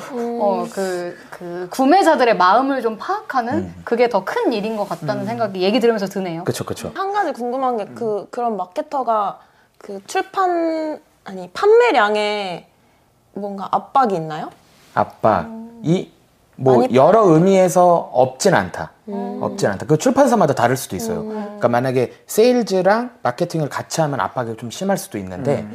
[0.43, 5.79] 어, 그, 그 구매자들의 마음을 좀 파악하는 그게 더 큰 일인 것 같다는 생각이 얘기
[5.79, 6.43] 들으면서 드네요.
[6.45, 6.91] 그쵸 그쵸.
[6.97, 9.39] 한 가지 궁금한 게 그 그런 마케터가
[9.85, 12.67] 그 출판 아니 판매량에
[13.35, 14.49] 뭔가 압박이 있나요?
[14.95, 16.11] 압박이
[16.57, 18.93] 뭐 많이 여러 의미에서 없진 않다.
[19.43, 19.85] 없진 않다.
[19.85, 21.25] 그 출판사마다 다를 수도 있어요.
[21.25, 25.69] 그러니까 만약에 세일즈랑 마케팅을 같이 하면 압박이 좀 심할 수도 있는데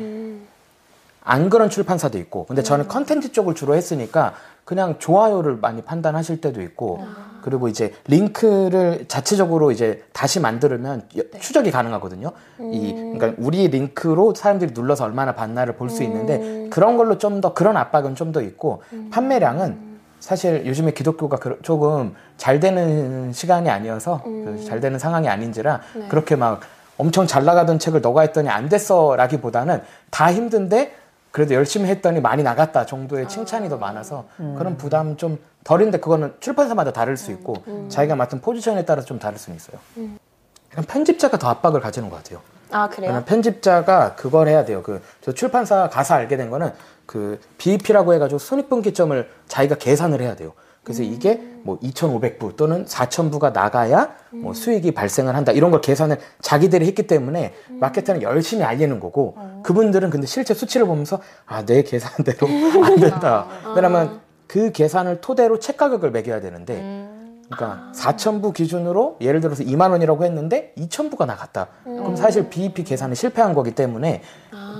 [1.24, 2.46] 안 그런 출판사도 있고.
[2.48, 4.34] 근데 저는 컨텐츠 쪽을 주로 했으니까
[4.66, 7.06] 그냥 좋아요를 많이 판단하실 때도 있고
[7.50, 12.32] 그리고 이제 링크를 자체적으로 이제 다시 만들면 여- 추적이 가능하거든요.
[12.60, 17.54] 이 그러니까 우리 링크로 사람들이 눌러서 얼마나 봤나를 볼 수 있는데 그런 걸로 좀 더
[17.56, 24.22] 그런 압박은 좀 더 있고 판매량은 사실 요즘에 기독교가 그- 조금 잘 되는 시간이 아니어서
[24.24, 26.60] 그잘 되는 상황이 아닌지라 그렇게 막
[26.98, 29.82] 엄청 잘 나가던 책을 너가 했더니 안 됐어라기보다는
[30.12, 30.92] 다 힘든데
[31.32, 34.26] 그래도 열심히 했더니 많이 나갔다 정도의 칭찬이 더 많아서
[34.58, 37.56] 그런 부담 좀 덜인데 그거는 출판사마다 다를 수 있고
[37.90, 39.80] 자기가 맡은 포지션에 따라 좀 다를 수는 있어요.
[39.94, 42.42] 그냥 편집자가 더 압박을 가지는 것 같아요.
[42.72, 43.24] 아 그래요?
[43.26, 44.84] 편집자가 그걸 해야 돼요.
[44.84, 46.72] 그 저 출판사 가서 알게 된 거는
[47.06, 50.54] 그 BEP라고 해가지고 손익분기점을 자기가 계산을 해야 돼요.
[50.84, 55.52] 그래서 이게 뭐 2,500부 또는 4,000부가 나가야 뭐 수익이 발생을 한다.
[55.52, 61.20] 이런 걸 계산을 자기들이 했기 때문에 마케터는 열심히 알리는 거고 그분들은 근데 실제 수치를 보면서
[61.46, 62.48] 아, 내 계산대로
[62.86, 63.48] 안 된다.
[63.76, 67.08] 왜냐면 그 계산을 토대로 책 가격을 매겨야 되는데
[67.52, 71.68] 그러니까 4,000부 기준으로 예를 들어서 2만 원이라고 했는데 2,000부가 나갔다.
[71.84, 74.22] 그럼 사실 BEP 계산이 실패한 거기 때문에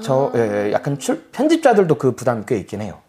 [0.02, 3.00] 저 예, 약간 출- 편집자들도 그 부담이 꽤 있긴 해요.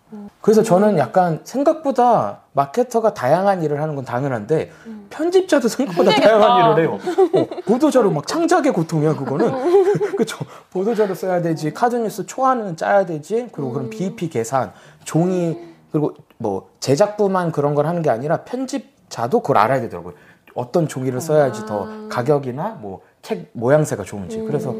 [0.40, 4.70] 그래서 저는 약간 생각보다 마케터가 다양한 일을 하는 건 당연한데
[5.10, 6.98] 편집자도 생각보다 다양한 일을 해요.
[7.34, 9.50] 어, 보도자료 막 창작의 고통이야 그거는.
[10.16, 10.38] 그렇죠.
[10.70, 14.72] 보도자료 써야 되지, 카드뉴스 초안은 짜야 되지, 그리고 그런 BEP 계산,
[15.04, 15.58] 종이
[15.92, 20.14] 그리고 뭐 제작부만 그런 걸 하는 게 아니라 편집자도 그걸 알아야 되더라고요.
[20.54, 24.40] 어떤 종이를 써야지 더 가격이나 뭐 책 모양새가 좋은지.
[24.40, 24.74] 그래서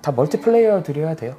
[0.00, 1.36] 다 멀티플레이어들이어야 돼요.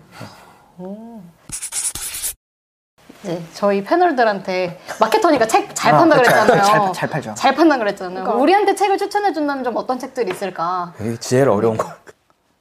[3.23, 6.29] 이제 저희 패널들한테 마케터니까 책잘 아, 판다 그쵸.
[6.31, 6.63] 그랬잖아요.
[6.63, 7.33] 잘- 잘 팔죠.
[7.35, 8.37] 잘 판다 그랬잖아요.
[8.37, 10.93] 우리한테 책을 추천해 준다면 좀 어떤 책들이 있을까?
[10.99, 11.87] 이게 제일 어려운 거.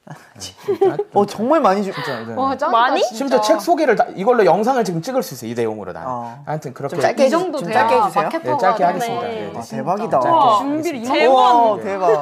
[1.13, 1.91] 어 정말 많이 주.
[2.35, 3.01] 와, 짱이다, 많이?
[3.03, 3.15] 진짜.
[3.15, 5.51] 심지어 책 소개를 다, 이걸로 영상을 지금 찍을 수 있어요.
[5.51, 6.07] 이 내용으로 나는.
[6.09, 6.43] 어.
[6.45, 8.29] 하여튼 그렇게 좀 짧게 이 정도 좀 짧게 해주세요.
[8.29, 8.83] 네, 짧게.
[8.83, 9.21] 하겠습니다.
[9.27, 9.53] 네, 네.
[9.55, 9.77] 아, 진짜.
[9.77, 10.19] 대박이다.
[10.19, 10.99] 짧게 준비를.
[10.99, 12.21] 이만큼 와 대박.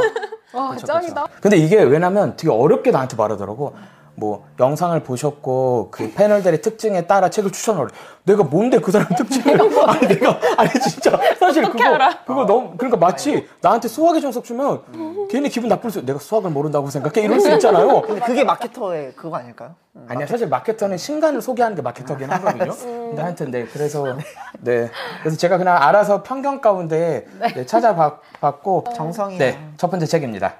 [0.54, 1.26] 와, 짱이다.
[1.42, 3.74] 근데 이게 왜냐면 되게 어렵게 나한테 말하더라고.
[4.16, 7.88] 뭐 영상을 보셨고 그 패널들의 특징에 따라 책을 추천하래.
[8.24, 9.58] 내가 뭔데 그 사람 특징이야?
[9.88, 15.50] 아니 내가 아니 진짜 사실 그거 그거 너무 그러니까 마치 나한테 수학의 정석 주면 괜히
[15.50, 16.06] 기분 나쁠 수.
[16.06, 18.02] 내가 수학을 모른다고 생각해 이럴 수 있잖아요.
[18.02, 19.76] 근데 그게 마케터의 그거 아닐까요?
[19.96, 22.72] 음, 아니야 사실 마케터는 신간을 소개하는 게 마케터긴 하거든요.
[22.76, 24.18] 근데 하여튼 네 그래서
[24.60, 24.90] 네
[25.22, 29.38] 그래서 제가 그냥 알아서 편견 가운데 네, 찾아봤고 정성이야.
[29.40, 30.56] 네, 첫 번째 책입니다.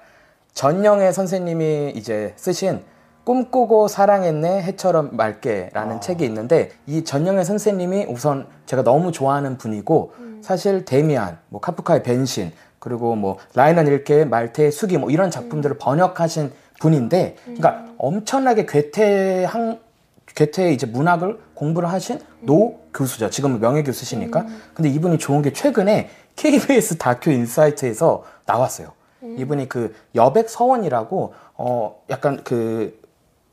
[0.54, 2.84] 전영애 선생님이 이제 쓰신
[3.24, 10.86] 꿈꾸고 사랑했네 해처럼 맑게라는 책이 있는데 이 전영애 선생님이 우선 제가 너무 좋아하는 분이고 사실
[10.86, 17.36] 데미안, 뭐 카프카의 변신 그리고 뭐 라이너 릴케, 말테의 수기 뭐 이런 작품들을 번역하신 분인데,
[17.44, 19.80] 그러니까 엄청나게 괴테한
[20.26, 23.30] 괴테의 이제 문학을 공부를 하신 노 교수죠.
[23.30, 24.48] 지금은 명예 교수시니까.
[24.74, 28.94] 근데 이분이 좋은 게 최근에 KBS 다큐 인사이트에서 나왔어요.
[29.22, 33.00] 이분이 그 여백 서원이라고 어 약간 그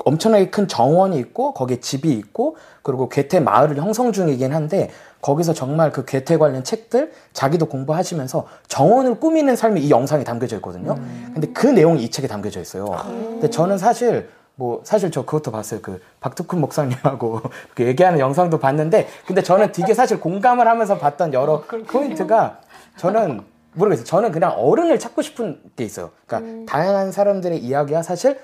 [0.04, 5.90] 엄청나게 큰 정원이 있고 거기에 집이 있고 그리고 괴테 마을을 형성 중이긴 한데 거기서 정말
[5.90, 10.94] 그 괴테 관련 책들 자기도 공부하시면서 정원을 꾸미는 삶이 이 영상에 담겨져 있거든요.
[11.34, 12.86] 근데 그 내용이 이 책에 담겨져 있어요.
[13.04, 15.80] 근데 저는 사실 뭐 사실 저 그것도 봤어요.
[15.82, 17.40] 그 박두큰 목사님하고
[17.74, 22.58] 그 얘기하는 영상도 봤는데 근데 저는 되게 사실 공감을 하면서 봤던 여러 포인트가
[22.96, 23.42] 저는
[23.74, 24.04] 모르겠어요.
[24.04, 26.10] 저는 그냥 어른을 찾고 싶은 게 있어요.
[26.26, 28.38] 그러니까 다양한 사람들의 이야기가 사실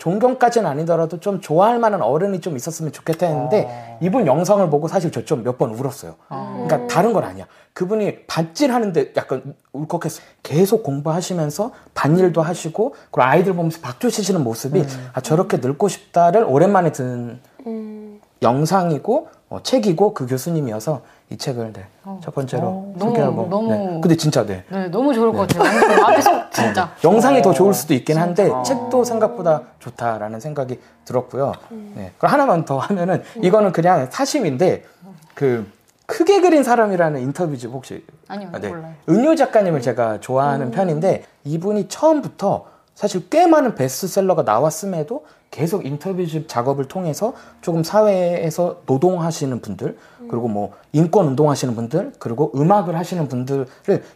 [0.00, 5.22] 존경까지는 아니더라도 좀 좋아할 만한 어른이 좀 있었으면 좋겠다 했는데 이분 영상을 보고 사실 저
[5.24, 6.16] 좀 몇 번 울었어요.
[6.28, 7.46] 그러니까 다른 건 아니야.
[7.74, 10.22] 그분이 밭질하는데 약간 울컥했어.
[10.42, 16.90] 계속 공부하시면서 밭일도 하시고 그리고 아이들 보면서 박수 치시는 모습이 아 저렇게 늙고 싶다를 오랜만에
[16.92, 17.38] 든
[18.42, 21.86] 영상이고 어, 책이고 그 교수님이어서 이 책을 네,
[22.22, 24.00] 첫 번째로 너무, 소개하고 너무- 네.
[24.02, 24.64] 근데 진짜 네.
[24.68, 25.62] 네, 너무 좋을 것 같아요.
[25.62, 26.92] 완전 마음에 쏙 진짜.
[27.04, 31.52] 영상이 더 좋을 수도 있긴 한데 책도 생각보다 좋다라는 생각이 들었고요.
[31.94, 32.10] 네.
[32.18, 34.84] 그럼 하나만 더 하면은 이거는 그냥 사심인데
[35.34, 35.70] 그
[36.06, 38.68] 크게 그린 사람이라는 인터뷰집 혹시 아니요, 아, 네.
[38.68, 38.94] 몰라요.
[39.08, 42.66] 은요 작가님을 제가 좋아하는 편인데 이분이 처음부터
[42.96, 49.96] 사실 꽤 많은 베스트셀러가 나왔음에도 계속 인터뷰집 작업을 통해서 조금 사회에서 노동하시는 분들
[50.28, 53.66] 그리고 뭐 인권 운동하시는 분들 그리고 음악을 하시는 분들을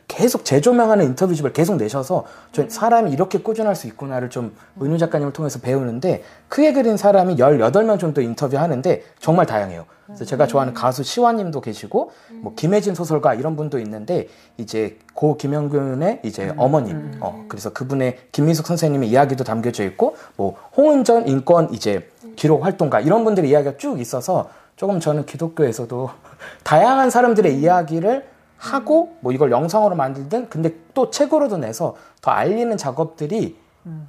[0.08, 5.60] 계속 재조명하는 인터뷰집을 계속 내셔서 저 사람이 이렇게 꾸준할 수 있구나를 좀 은유 작가님을 통해서
[5.60, 9.86] 배우는데 크게 그린 사람이 18명 정도 인터뷰하는데 정말 다양해요.
[10.06, 12.10] 그래서 제가 좋아하는 가수 시화님도 계시고
[12.42, 17.12] 뭐 김혜진 소설가 이런 분도 있는데 이제 고 김영균의 이제 어머님.
[17.20, 23.24] 어 그래서 그분의 김민숙 선생님의 이야기도 담겨져 있고 뭐 홍은전 인권 이제 기록 활동가 이런
[23.24, 26.10] 분들의 이야기가 쭉 있어서 조금 저는 기독교에서도
[26.64, 33.56] 다양한 사람들의 이야기를 하고 뭐 이걸 영상으로 만들든 근데 또 책으로도 내서 더 알리는 작업들이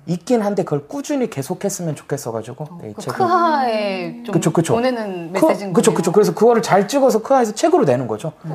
[0.06, 4.74] 있긴 한데 그걸 꾸준히 계속했으면 좋겠어가지고 네, 이그 책은 크하에 좀 그쵸, 그쵸.
[4.76, 5.94] 보내는 그, 메시지인 그쵸.
[5.94, 6.14] 그쵸.
[6.14, 8.32] 그래서 그거를 잘 찍어서 크아에서 책으로 내는 거죠.
[8.44, 8.52] 네.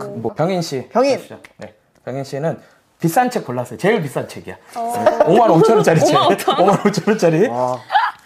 [0.00, 0.88] 그, 뭐 병인 씨.
[0.88, 1.18] 병인!
[1.18, 1.38] 보시죠.
[1.58, 1.74] 네.
[2.04, 2.58] 병인 씨는
[2.98, 3.78] 비싼 책 골랐어요.
[3.78, 4.56] 제일 비싼 책이야.
[4.72, 6.16] 5만 5천 원짜리 책.
[6.16, 7.48] 5만 5천 원짜리.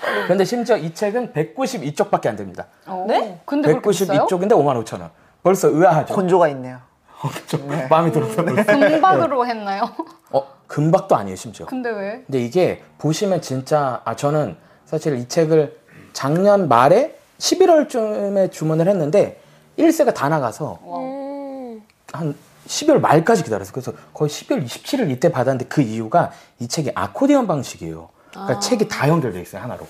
[0.03, 0.27] 와.
[0.27, 2.67] 근데 심지어 이 책은 192쪽밖에 안 됩니다.
[2.87, 3.41] 어, 네?
[3.45, 4.27] 근데 그렇게 비싸요?
[4.27, 5.11] 192쪽인데 5만 5천 원.
[5.43, 6.15] 벌써 의아하죠.
[6.15, 6.79] 건조가 있네요.
[7.35, 7.59] 그쵸?
[7.91, 8.45] 마음이 들어서.
[8.45, 9.91] 금박으로 했나요?
[10.31, 11.67] 어, 금박도 아니에요, 심지어.
[11.67, 12.23] 근데 왜?
[12.27, 15.79] 근데 이게 보시면 진짜 아 저는 사실 이 책을
[16.13, 19.41] 작년 말에 11월쯤에 주문을 했는데
[19.79, 21.83] 1세가 다 나가서 음.
[22.13, 22.35] 한
[22.67, 23.73] 12월 말까지 기다렸어요.
[23.73, 28.09] 그래서 거의 12월 27일 이때 받았는데 그 이유가 이 책이 아코디언 방식이에요.
[28.33, 29.87] 그러니까 책이 다 연결돼 있어요 하나로.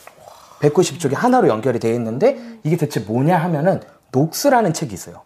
[0.61, 3.81] 190쪽이 하나로 연결이 되어 있는데 이게 대체 뭐냐 하면은
[4.13, 5.23] 녹스라는 책이 있어요.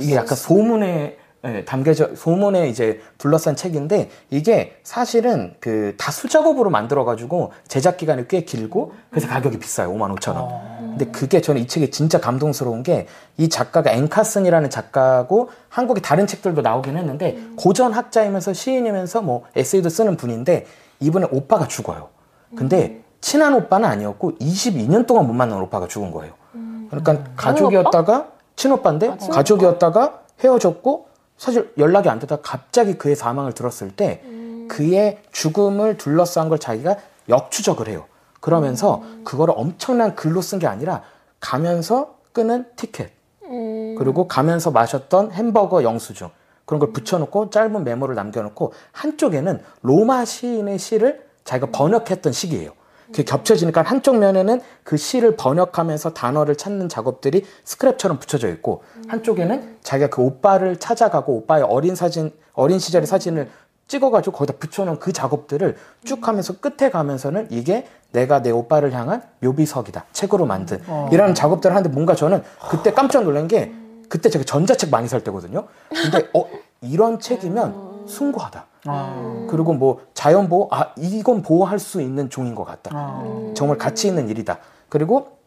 [0.00, 7.04] 이게 약간 소문에 예, 담겨져 소문에 이제 둘러싼 책인데 이게 사실은 그 다 수작업으로 만들어
[7.04, 10.48] 가지고 제작 기간이 꽤 길고 그래서 가격이 비싸요 5만 5천 원.
[10.96, 16.62] 근데 그게 저는 이 책이 진짜 감동스러운 게 이 작가가 앵카슨이라는 작가고 한국에 다른 책들도
[16.62, 20.66] 나오긴 했는데 고전 학자이면서 시인이면서 뭐 에세이도 쓰는 분인데
[21.00, 22.08] 이분의 오빠가 죽어요.
[22.56, 26.34] 근데 친한 오빠는 아니었고 22년 동안 못 만난 오빠가 죽은 거예요.
[26.90, 34.22] 그러니까 가족이었다가 친오빠인데 가족이었다가 헤어졌고 사실 연락이 안 되다가 갑자기 그의 사망을 들었을 때
[34.68, 36.96] 그의 죽음을 둘러싼 걸 자기가
[37.28, 38.04] 역추적을 해요.
[38.40, 41.02] 그러면서 그거를 엄청난 글로 쓴 게 아니라
[41.40, 43.12] 가면서 끄는 티켓.
[43.44, 43.94] 음.
[43.98, 46.28] 그리고 가면서 마셨던 햄버거 영수증.
[46.66, 52.72] 그런 걸 붙여놓고 짧은 메모를 남겨놓고 한쪽에는 로마 시인의 시를 자기가 번역했던 시기예요.
[53.06, 60.08] 그게 겹쳐지니까 한쪽 면에는 그 시를 번역하면서 단어를 찾는 작업들이 스크랩처럼 붙여져 있고 한쪽에는 자기가
[60.08, 63.50] 그 오빠를 찾아가고 오빠의 어린 사진 어린 시절의 사진을
[63.86, 70.06] 찍어가지고 거기다 붙여놓은 그 작업들을 쭉 하면서 끝에 가면서는 이게 내가 내 오빠를 향한 묘비석이다
[70.12, 70.80] 책으로 만든
[71.12, 73.74] 이라는 작업들을 하는데 뭔가 저는 그때 깜짝 놀란 게
[74.08, 75.66] 그때 제가 전자책 많이 살 때거든요.
[75.90, 76.48] 근데 어
[76.80, 78.66] 이런 책이면 숭고하다.
[79.48, 83.22] 그리고 뭐 자연 보호 아 이건 보호할 수 있는 종인 것 같다.
[83.54, 84.58] 정말 가치 있는 일이다.
[84.88, 85.38] 그리고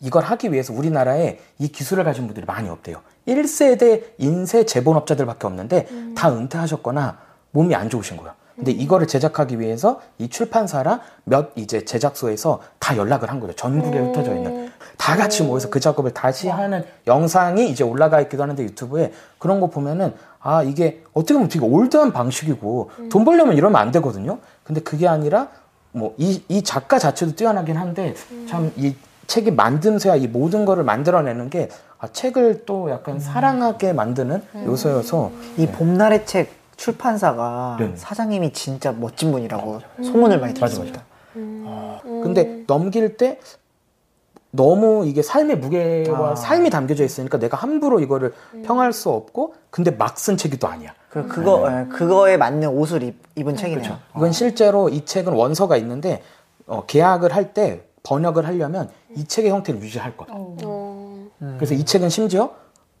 [0.00, 3.00] 이걸 하기 위해서 우리나라에 이 기술을 가진 분들이 많이 없대요.
[3.26, 7.18] 1세대 인쇄 재본업자들밖에 없는데 다 은퇴하셨거나
[7.52, 8.34] 몸이 안 좋으신 거야.
[8.56, 13.54] 근데 이거를 제작하기 위해서 이 출판사랑 몇 이제 제작소에서 다 연락을 한 거죠.
[13.54, 14.70] 전국에 흩어져 있는.
[14.98, 19.68] 다 같이 모여서 그 작업을 다시 하는 영상이 이제 올라가 있기도 하는데 유튜브에 그런 거
[19.68, 24.38] 보면은 아 이게 어떻게 보면 되게 올드한 방식이고 돈 벌려면 이러면 안 되거든요.
[24.64, 25.48] 근데 그게 아니라
[25.92, 28.14] 뭐이이 작가 자체도 뛰어나긴 한데
[28.48, 35.30] 참이 책이 만듦새야 이 모든 거를 만들어내는 게 아, 책을 또 약간 사랑하게 만드는 요소여서
[35.56, 37.92] 이 봄날의 책 출판사가 네.
[37.94, 41.02] 사장님이 진짜 멋진 분이라고 소문을 많이 맞아, 들었습니다.
[42.02, 43.38] 근데 넘길 때
[44.62, 46.34] 너무 이게 삶의 무게와 아.
[46.34, 48.32] 삶이 담겨져 있으니까 내가 함부로 이거를
[48.64, 50.94] 평할 수 없고 근데 막 쓴 책이 또 아니야.
[51.08, 53.98] 그 그거 예, 그거에 맞는 옷을 입, 입은 책이네요.
[54.16, 56.22] 이건 실제로 이 책은 원서가 있는데
[56.66, 60.28] 어, 계약을 할 때 번역을 하려면 이 책의 형태를 유지할 거야.
[60.32, 61.28] 어.
[61.56, 62.50] 그래서 이 책은 심지어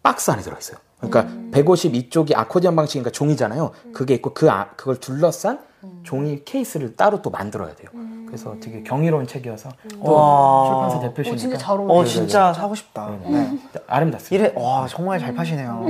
[0.02, 0.78] 박스 안에 들어 있어요.
[1.00, 3.72] 그러니까 152쪽이 아코디언 방식이니까 종이잖아요.
[3.92, 5.58] 그게 있고 그 아, 그걸 둘러싼
[6.04, 7.90] 종이 케이스를 따로 또 만들어야 돼요.
[8.26, 9.68] 그래서 되게 경이로운 책이어서
[10.02, 10.64] 또 와.
[10.66, 11.92] 출판사 어, 대표시니까 진짜 잘 어울려.
[11.92, 13.10] 어 진짜 사고 싶다.
[13.24, 13.58] 네.
[13.86, 14.46] 아름답습니다.
[14.46, 15.84] 이래 와 정말 잘 파시네요.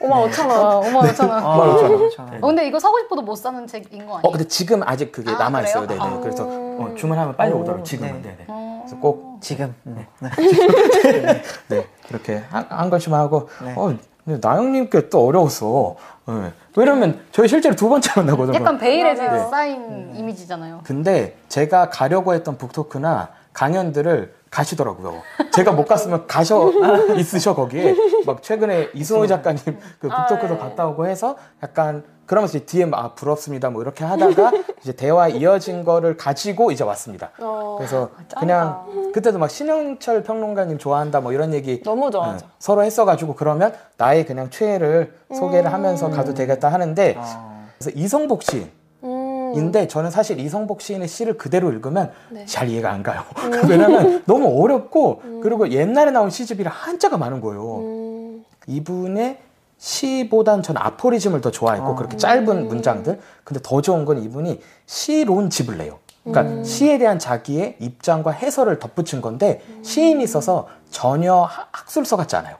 [0.00, 0.58] 5만 5천 원.
[0.58, 1.44] 어, 5만 5천 원.
[1.44, 1.56] 아,
[1.88, 2.22] 그렇죠.
[2.22, 4.20] 어, 근데 이거 사고 싶어도 못 사는 책인 거 아니에요?
[4.22, 5.86] 어 근데 지금 아직 그게 아, 남아 있어요.
[5.86, 6.00] 네네.
[6.00, 6.18] 아.
[6.20, 8.22] 그래서 어, 주문하면 빨리 오, 오도록 지금은 네.
[8.22, 8.44] 네네.
[8.48, 8.82] 어.
[8.84, 10.06] 그래서 꼭 지금 네.
[10.20, 10.30] 네.
[11.68, 13.74] 네, 그렇게 한, 한 걸씩만 하고, 네.
[13.76, 15.94] 어, 근데 나영님께 또 어려웠어.
[16.26, 16.52] 네.
[16.76, 18.56] 왜냐면 저희 실제로 두 번째 만나거든요.
[18.56, 19.48] 약간 베일에 맞아요.
[19.48, 20.80] 쌓인 이미지잖아요.
[20.82, 25.22] 근데 제가 가려고 했던 북토크나 강연들을 가시더라고요.
[25.52, 26.72] 제가 못 갔으면 가셔
[27.16, 27.94] 있으셔 거기에
[28.26, 29.62] 막 최근에 이승호 작가님
[30.00, 30.58] 그 북토크도 아, 네.
[30.58, 35.28] 갔다 오고 해서 약간 그러면서 이제 뒤에 막 아, 부럽습니다 뭐 이렇게 하다가 이제 대화
[35.28, 37.30] 이어진 거를 가지고 이제 왔습니다.
[37.38, 38.40] 어, 그래서 짱이다.
[38.40, 42.44] 그냥 그때도 막 신영철 평론가님 좋아한다 뭐 이런 얘기 너무 좋아하죠.
[42.44, 47.66] 어, 서로 했어가지고 그러면 나의 그냥 최애를 소개를 하면서 가도 되겠다 하는데 아.
[47.78, 49.88] 그래서 이성복 시인인데 음.
[49.88, 52.44] 저는 사실 이성복 시인의 시를 그대로 읽으면 네.
[52.46, 53.22] 잘 이해가 안 가요.
[53.68, 57.78] 왜냐면 너무 어렵고 그리고 옛날에 나온 시집이라 한자가 많은 거예요.
[57.78, 58.44] 음.
[58.66, 59.38] 이분의
[59.78, 63.20] 시보단 저는 아포리즘을 더 좋아했고 그렇게 짧은 문장들.
[63.44, 65.98] 근데 더 좋은 건 이분이 시론집을 내요.
[66.24, 72.56] 그러니까 시에 대한 자기의 입장과 해설을 덧붙인 건데 시인이 있어서 전혀 하- 학술서 같지 않아요.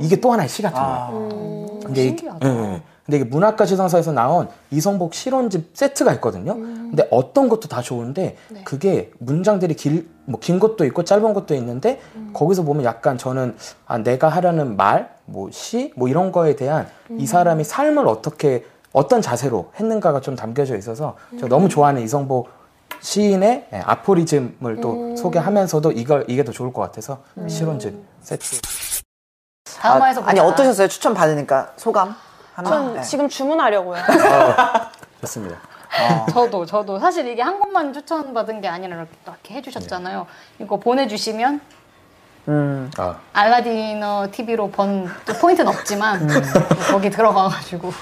[0.00, 0.94] 이게 또 하나의 시 같은 거예요.
[0.96, 1.08] 아.
[1.12, 2.48] 음, 근데 신기하다.
[2.48, 2.82] 예, 예.
[3.08, 6.52] 근데 이게 문학과 지성사에서 나온 이성복 실론집 세트가 있거든요.
[6.56, 8.62] 근데 어떤 것도 다 좋은데 네.
[8.64, 12.00] 그게 문장들이 길, 뭐 긴 것도 있고 짧은 것도 있는데
[12.34, 17.26] 거기서 보면 약간 저는 아, 내가 하려는 말, 뭐 시, 뭐 이런 거에 대한 이
[17.26, 22.50] 사람이 삶을 어떻게 어떤 자세로 했는가가 좀 담겨져 있어서 제가 너무 좋아하는 이성복
[23.00, 28.60] 시인의 예, 아포리즘을 또 소개하면서도 이걸 이게 더 좋을 것 같아서 실론집 세트.
[29.80, 30.52] 다음 화에서 아니 보자.
[30.52, 30.88] 어떠셨어요?
[30.88, 32.14] 추천 받으니까 소감
[32.58, 32.70] 하나.
[32.70, 33.02] 전 네.
[33.02, 34.02] 지금 주문하려고요.
[35.22, 35.58] 좋습니다.
[36.32, 40.26] 저도 저도 사실 이게 한 권만 추천받은 게 아니라 이렇게, 이렇게 해주셨잖아요.
[40.58, 41.60] 이거 보내주시면
[42.48, 42.90] 음.
[42.98, 46.28] 아, 알라디너 TV로 번또 포인트는 없지만
[46.90, 47.92] 거기 들어가가지고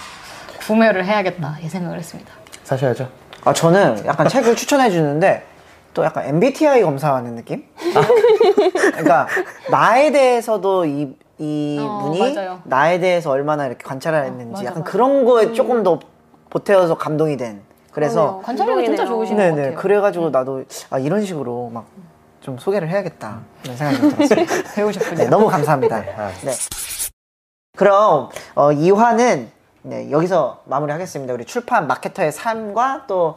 [0.67, 2.33] 구매를 해야겠다 이 생각을 했습니다.
[2.65, 3.11] 사셔야죠.
[3.45, 5.47] 아 저는 약간 책을 추천해 주는데
[5.93, 7.63] 또 약간 MBTI 검사하는 느낌?
[8.73, 9.27] 그러니까
[9.71, 12.61] 나에 대해서도 이, 이 어, 분이 맞아요.
[12.65, 14.91] 나에 대해서 얼마나 이렇게 관찰을 했는지 맞아, 약간 맞아.
[14.91, 15.99] 그런 거에 조금 더
[16.51, 17.61] 보태어서 감동이 된
[17.93, 19.07] 그래서 관찰력이 진짜.
[19.07, 19.77] 좋으신 것 네네 같아요.
[19.79, 21.85] 그래가지고 나도 아 이런 식으로 막
[22.47, 24.73] 좀 소개를 해야겠다 이런 생각이 좀 들었습니다.
[24.77, 25.17] 배우셨군요.
[25.19, 25.99] 네, 너무 감사합니다.
[26.45, 26.53] 네.
[27.77, 29.49] 그럼 어, 2화는
[29.83, 31.35] 네, 여기서 마무리하겠습니다.
[31.35, 33.37] 우리 출판 마케터의 삶과 또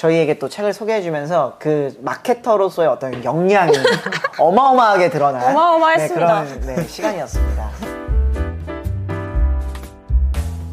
[0.00, 3.72] 저희에게 또 책을 소개해주면서 그 마케터로서의 어떤 역량이
[4.40, 6.42] 어마어마하게 드러난 어마어마했습니다.
[6.42, 7.70] 네, 그런 네, 시간이었습니다.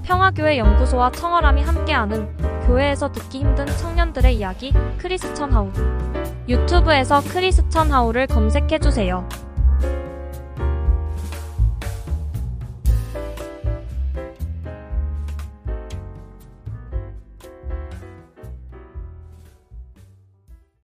[0.03, 2.37] 평화교회 연구소와 청어람이 함께하는
[2.67, 5.71] 교회에서 듣기 힘든 청년들의 이야기 크리스천 하우
[6.47, 9.27] 유튜브에서 크리스천 하우를 검색해 주세요.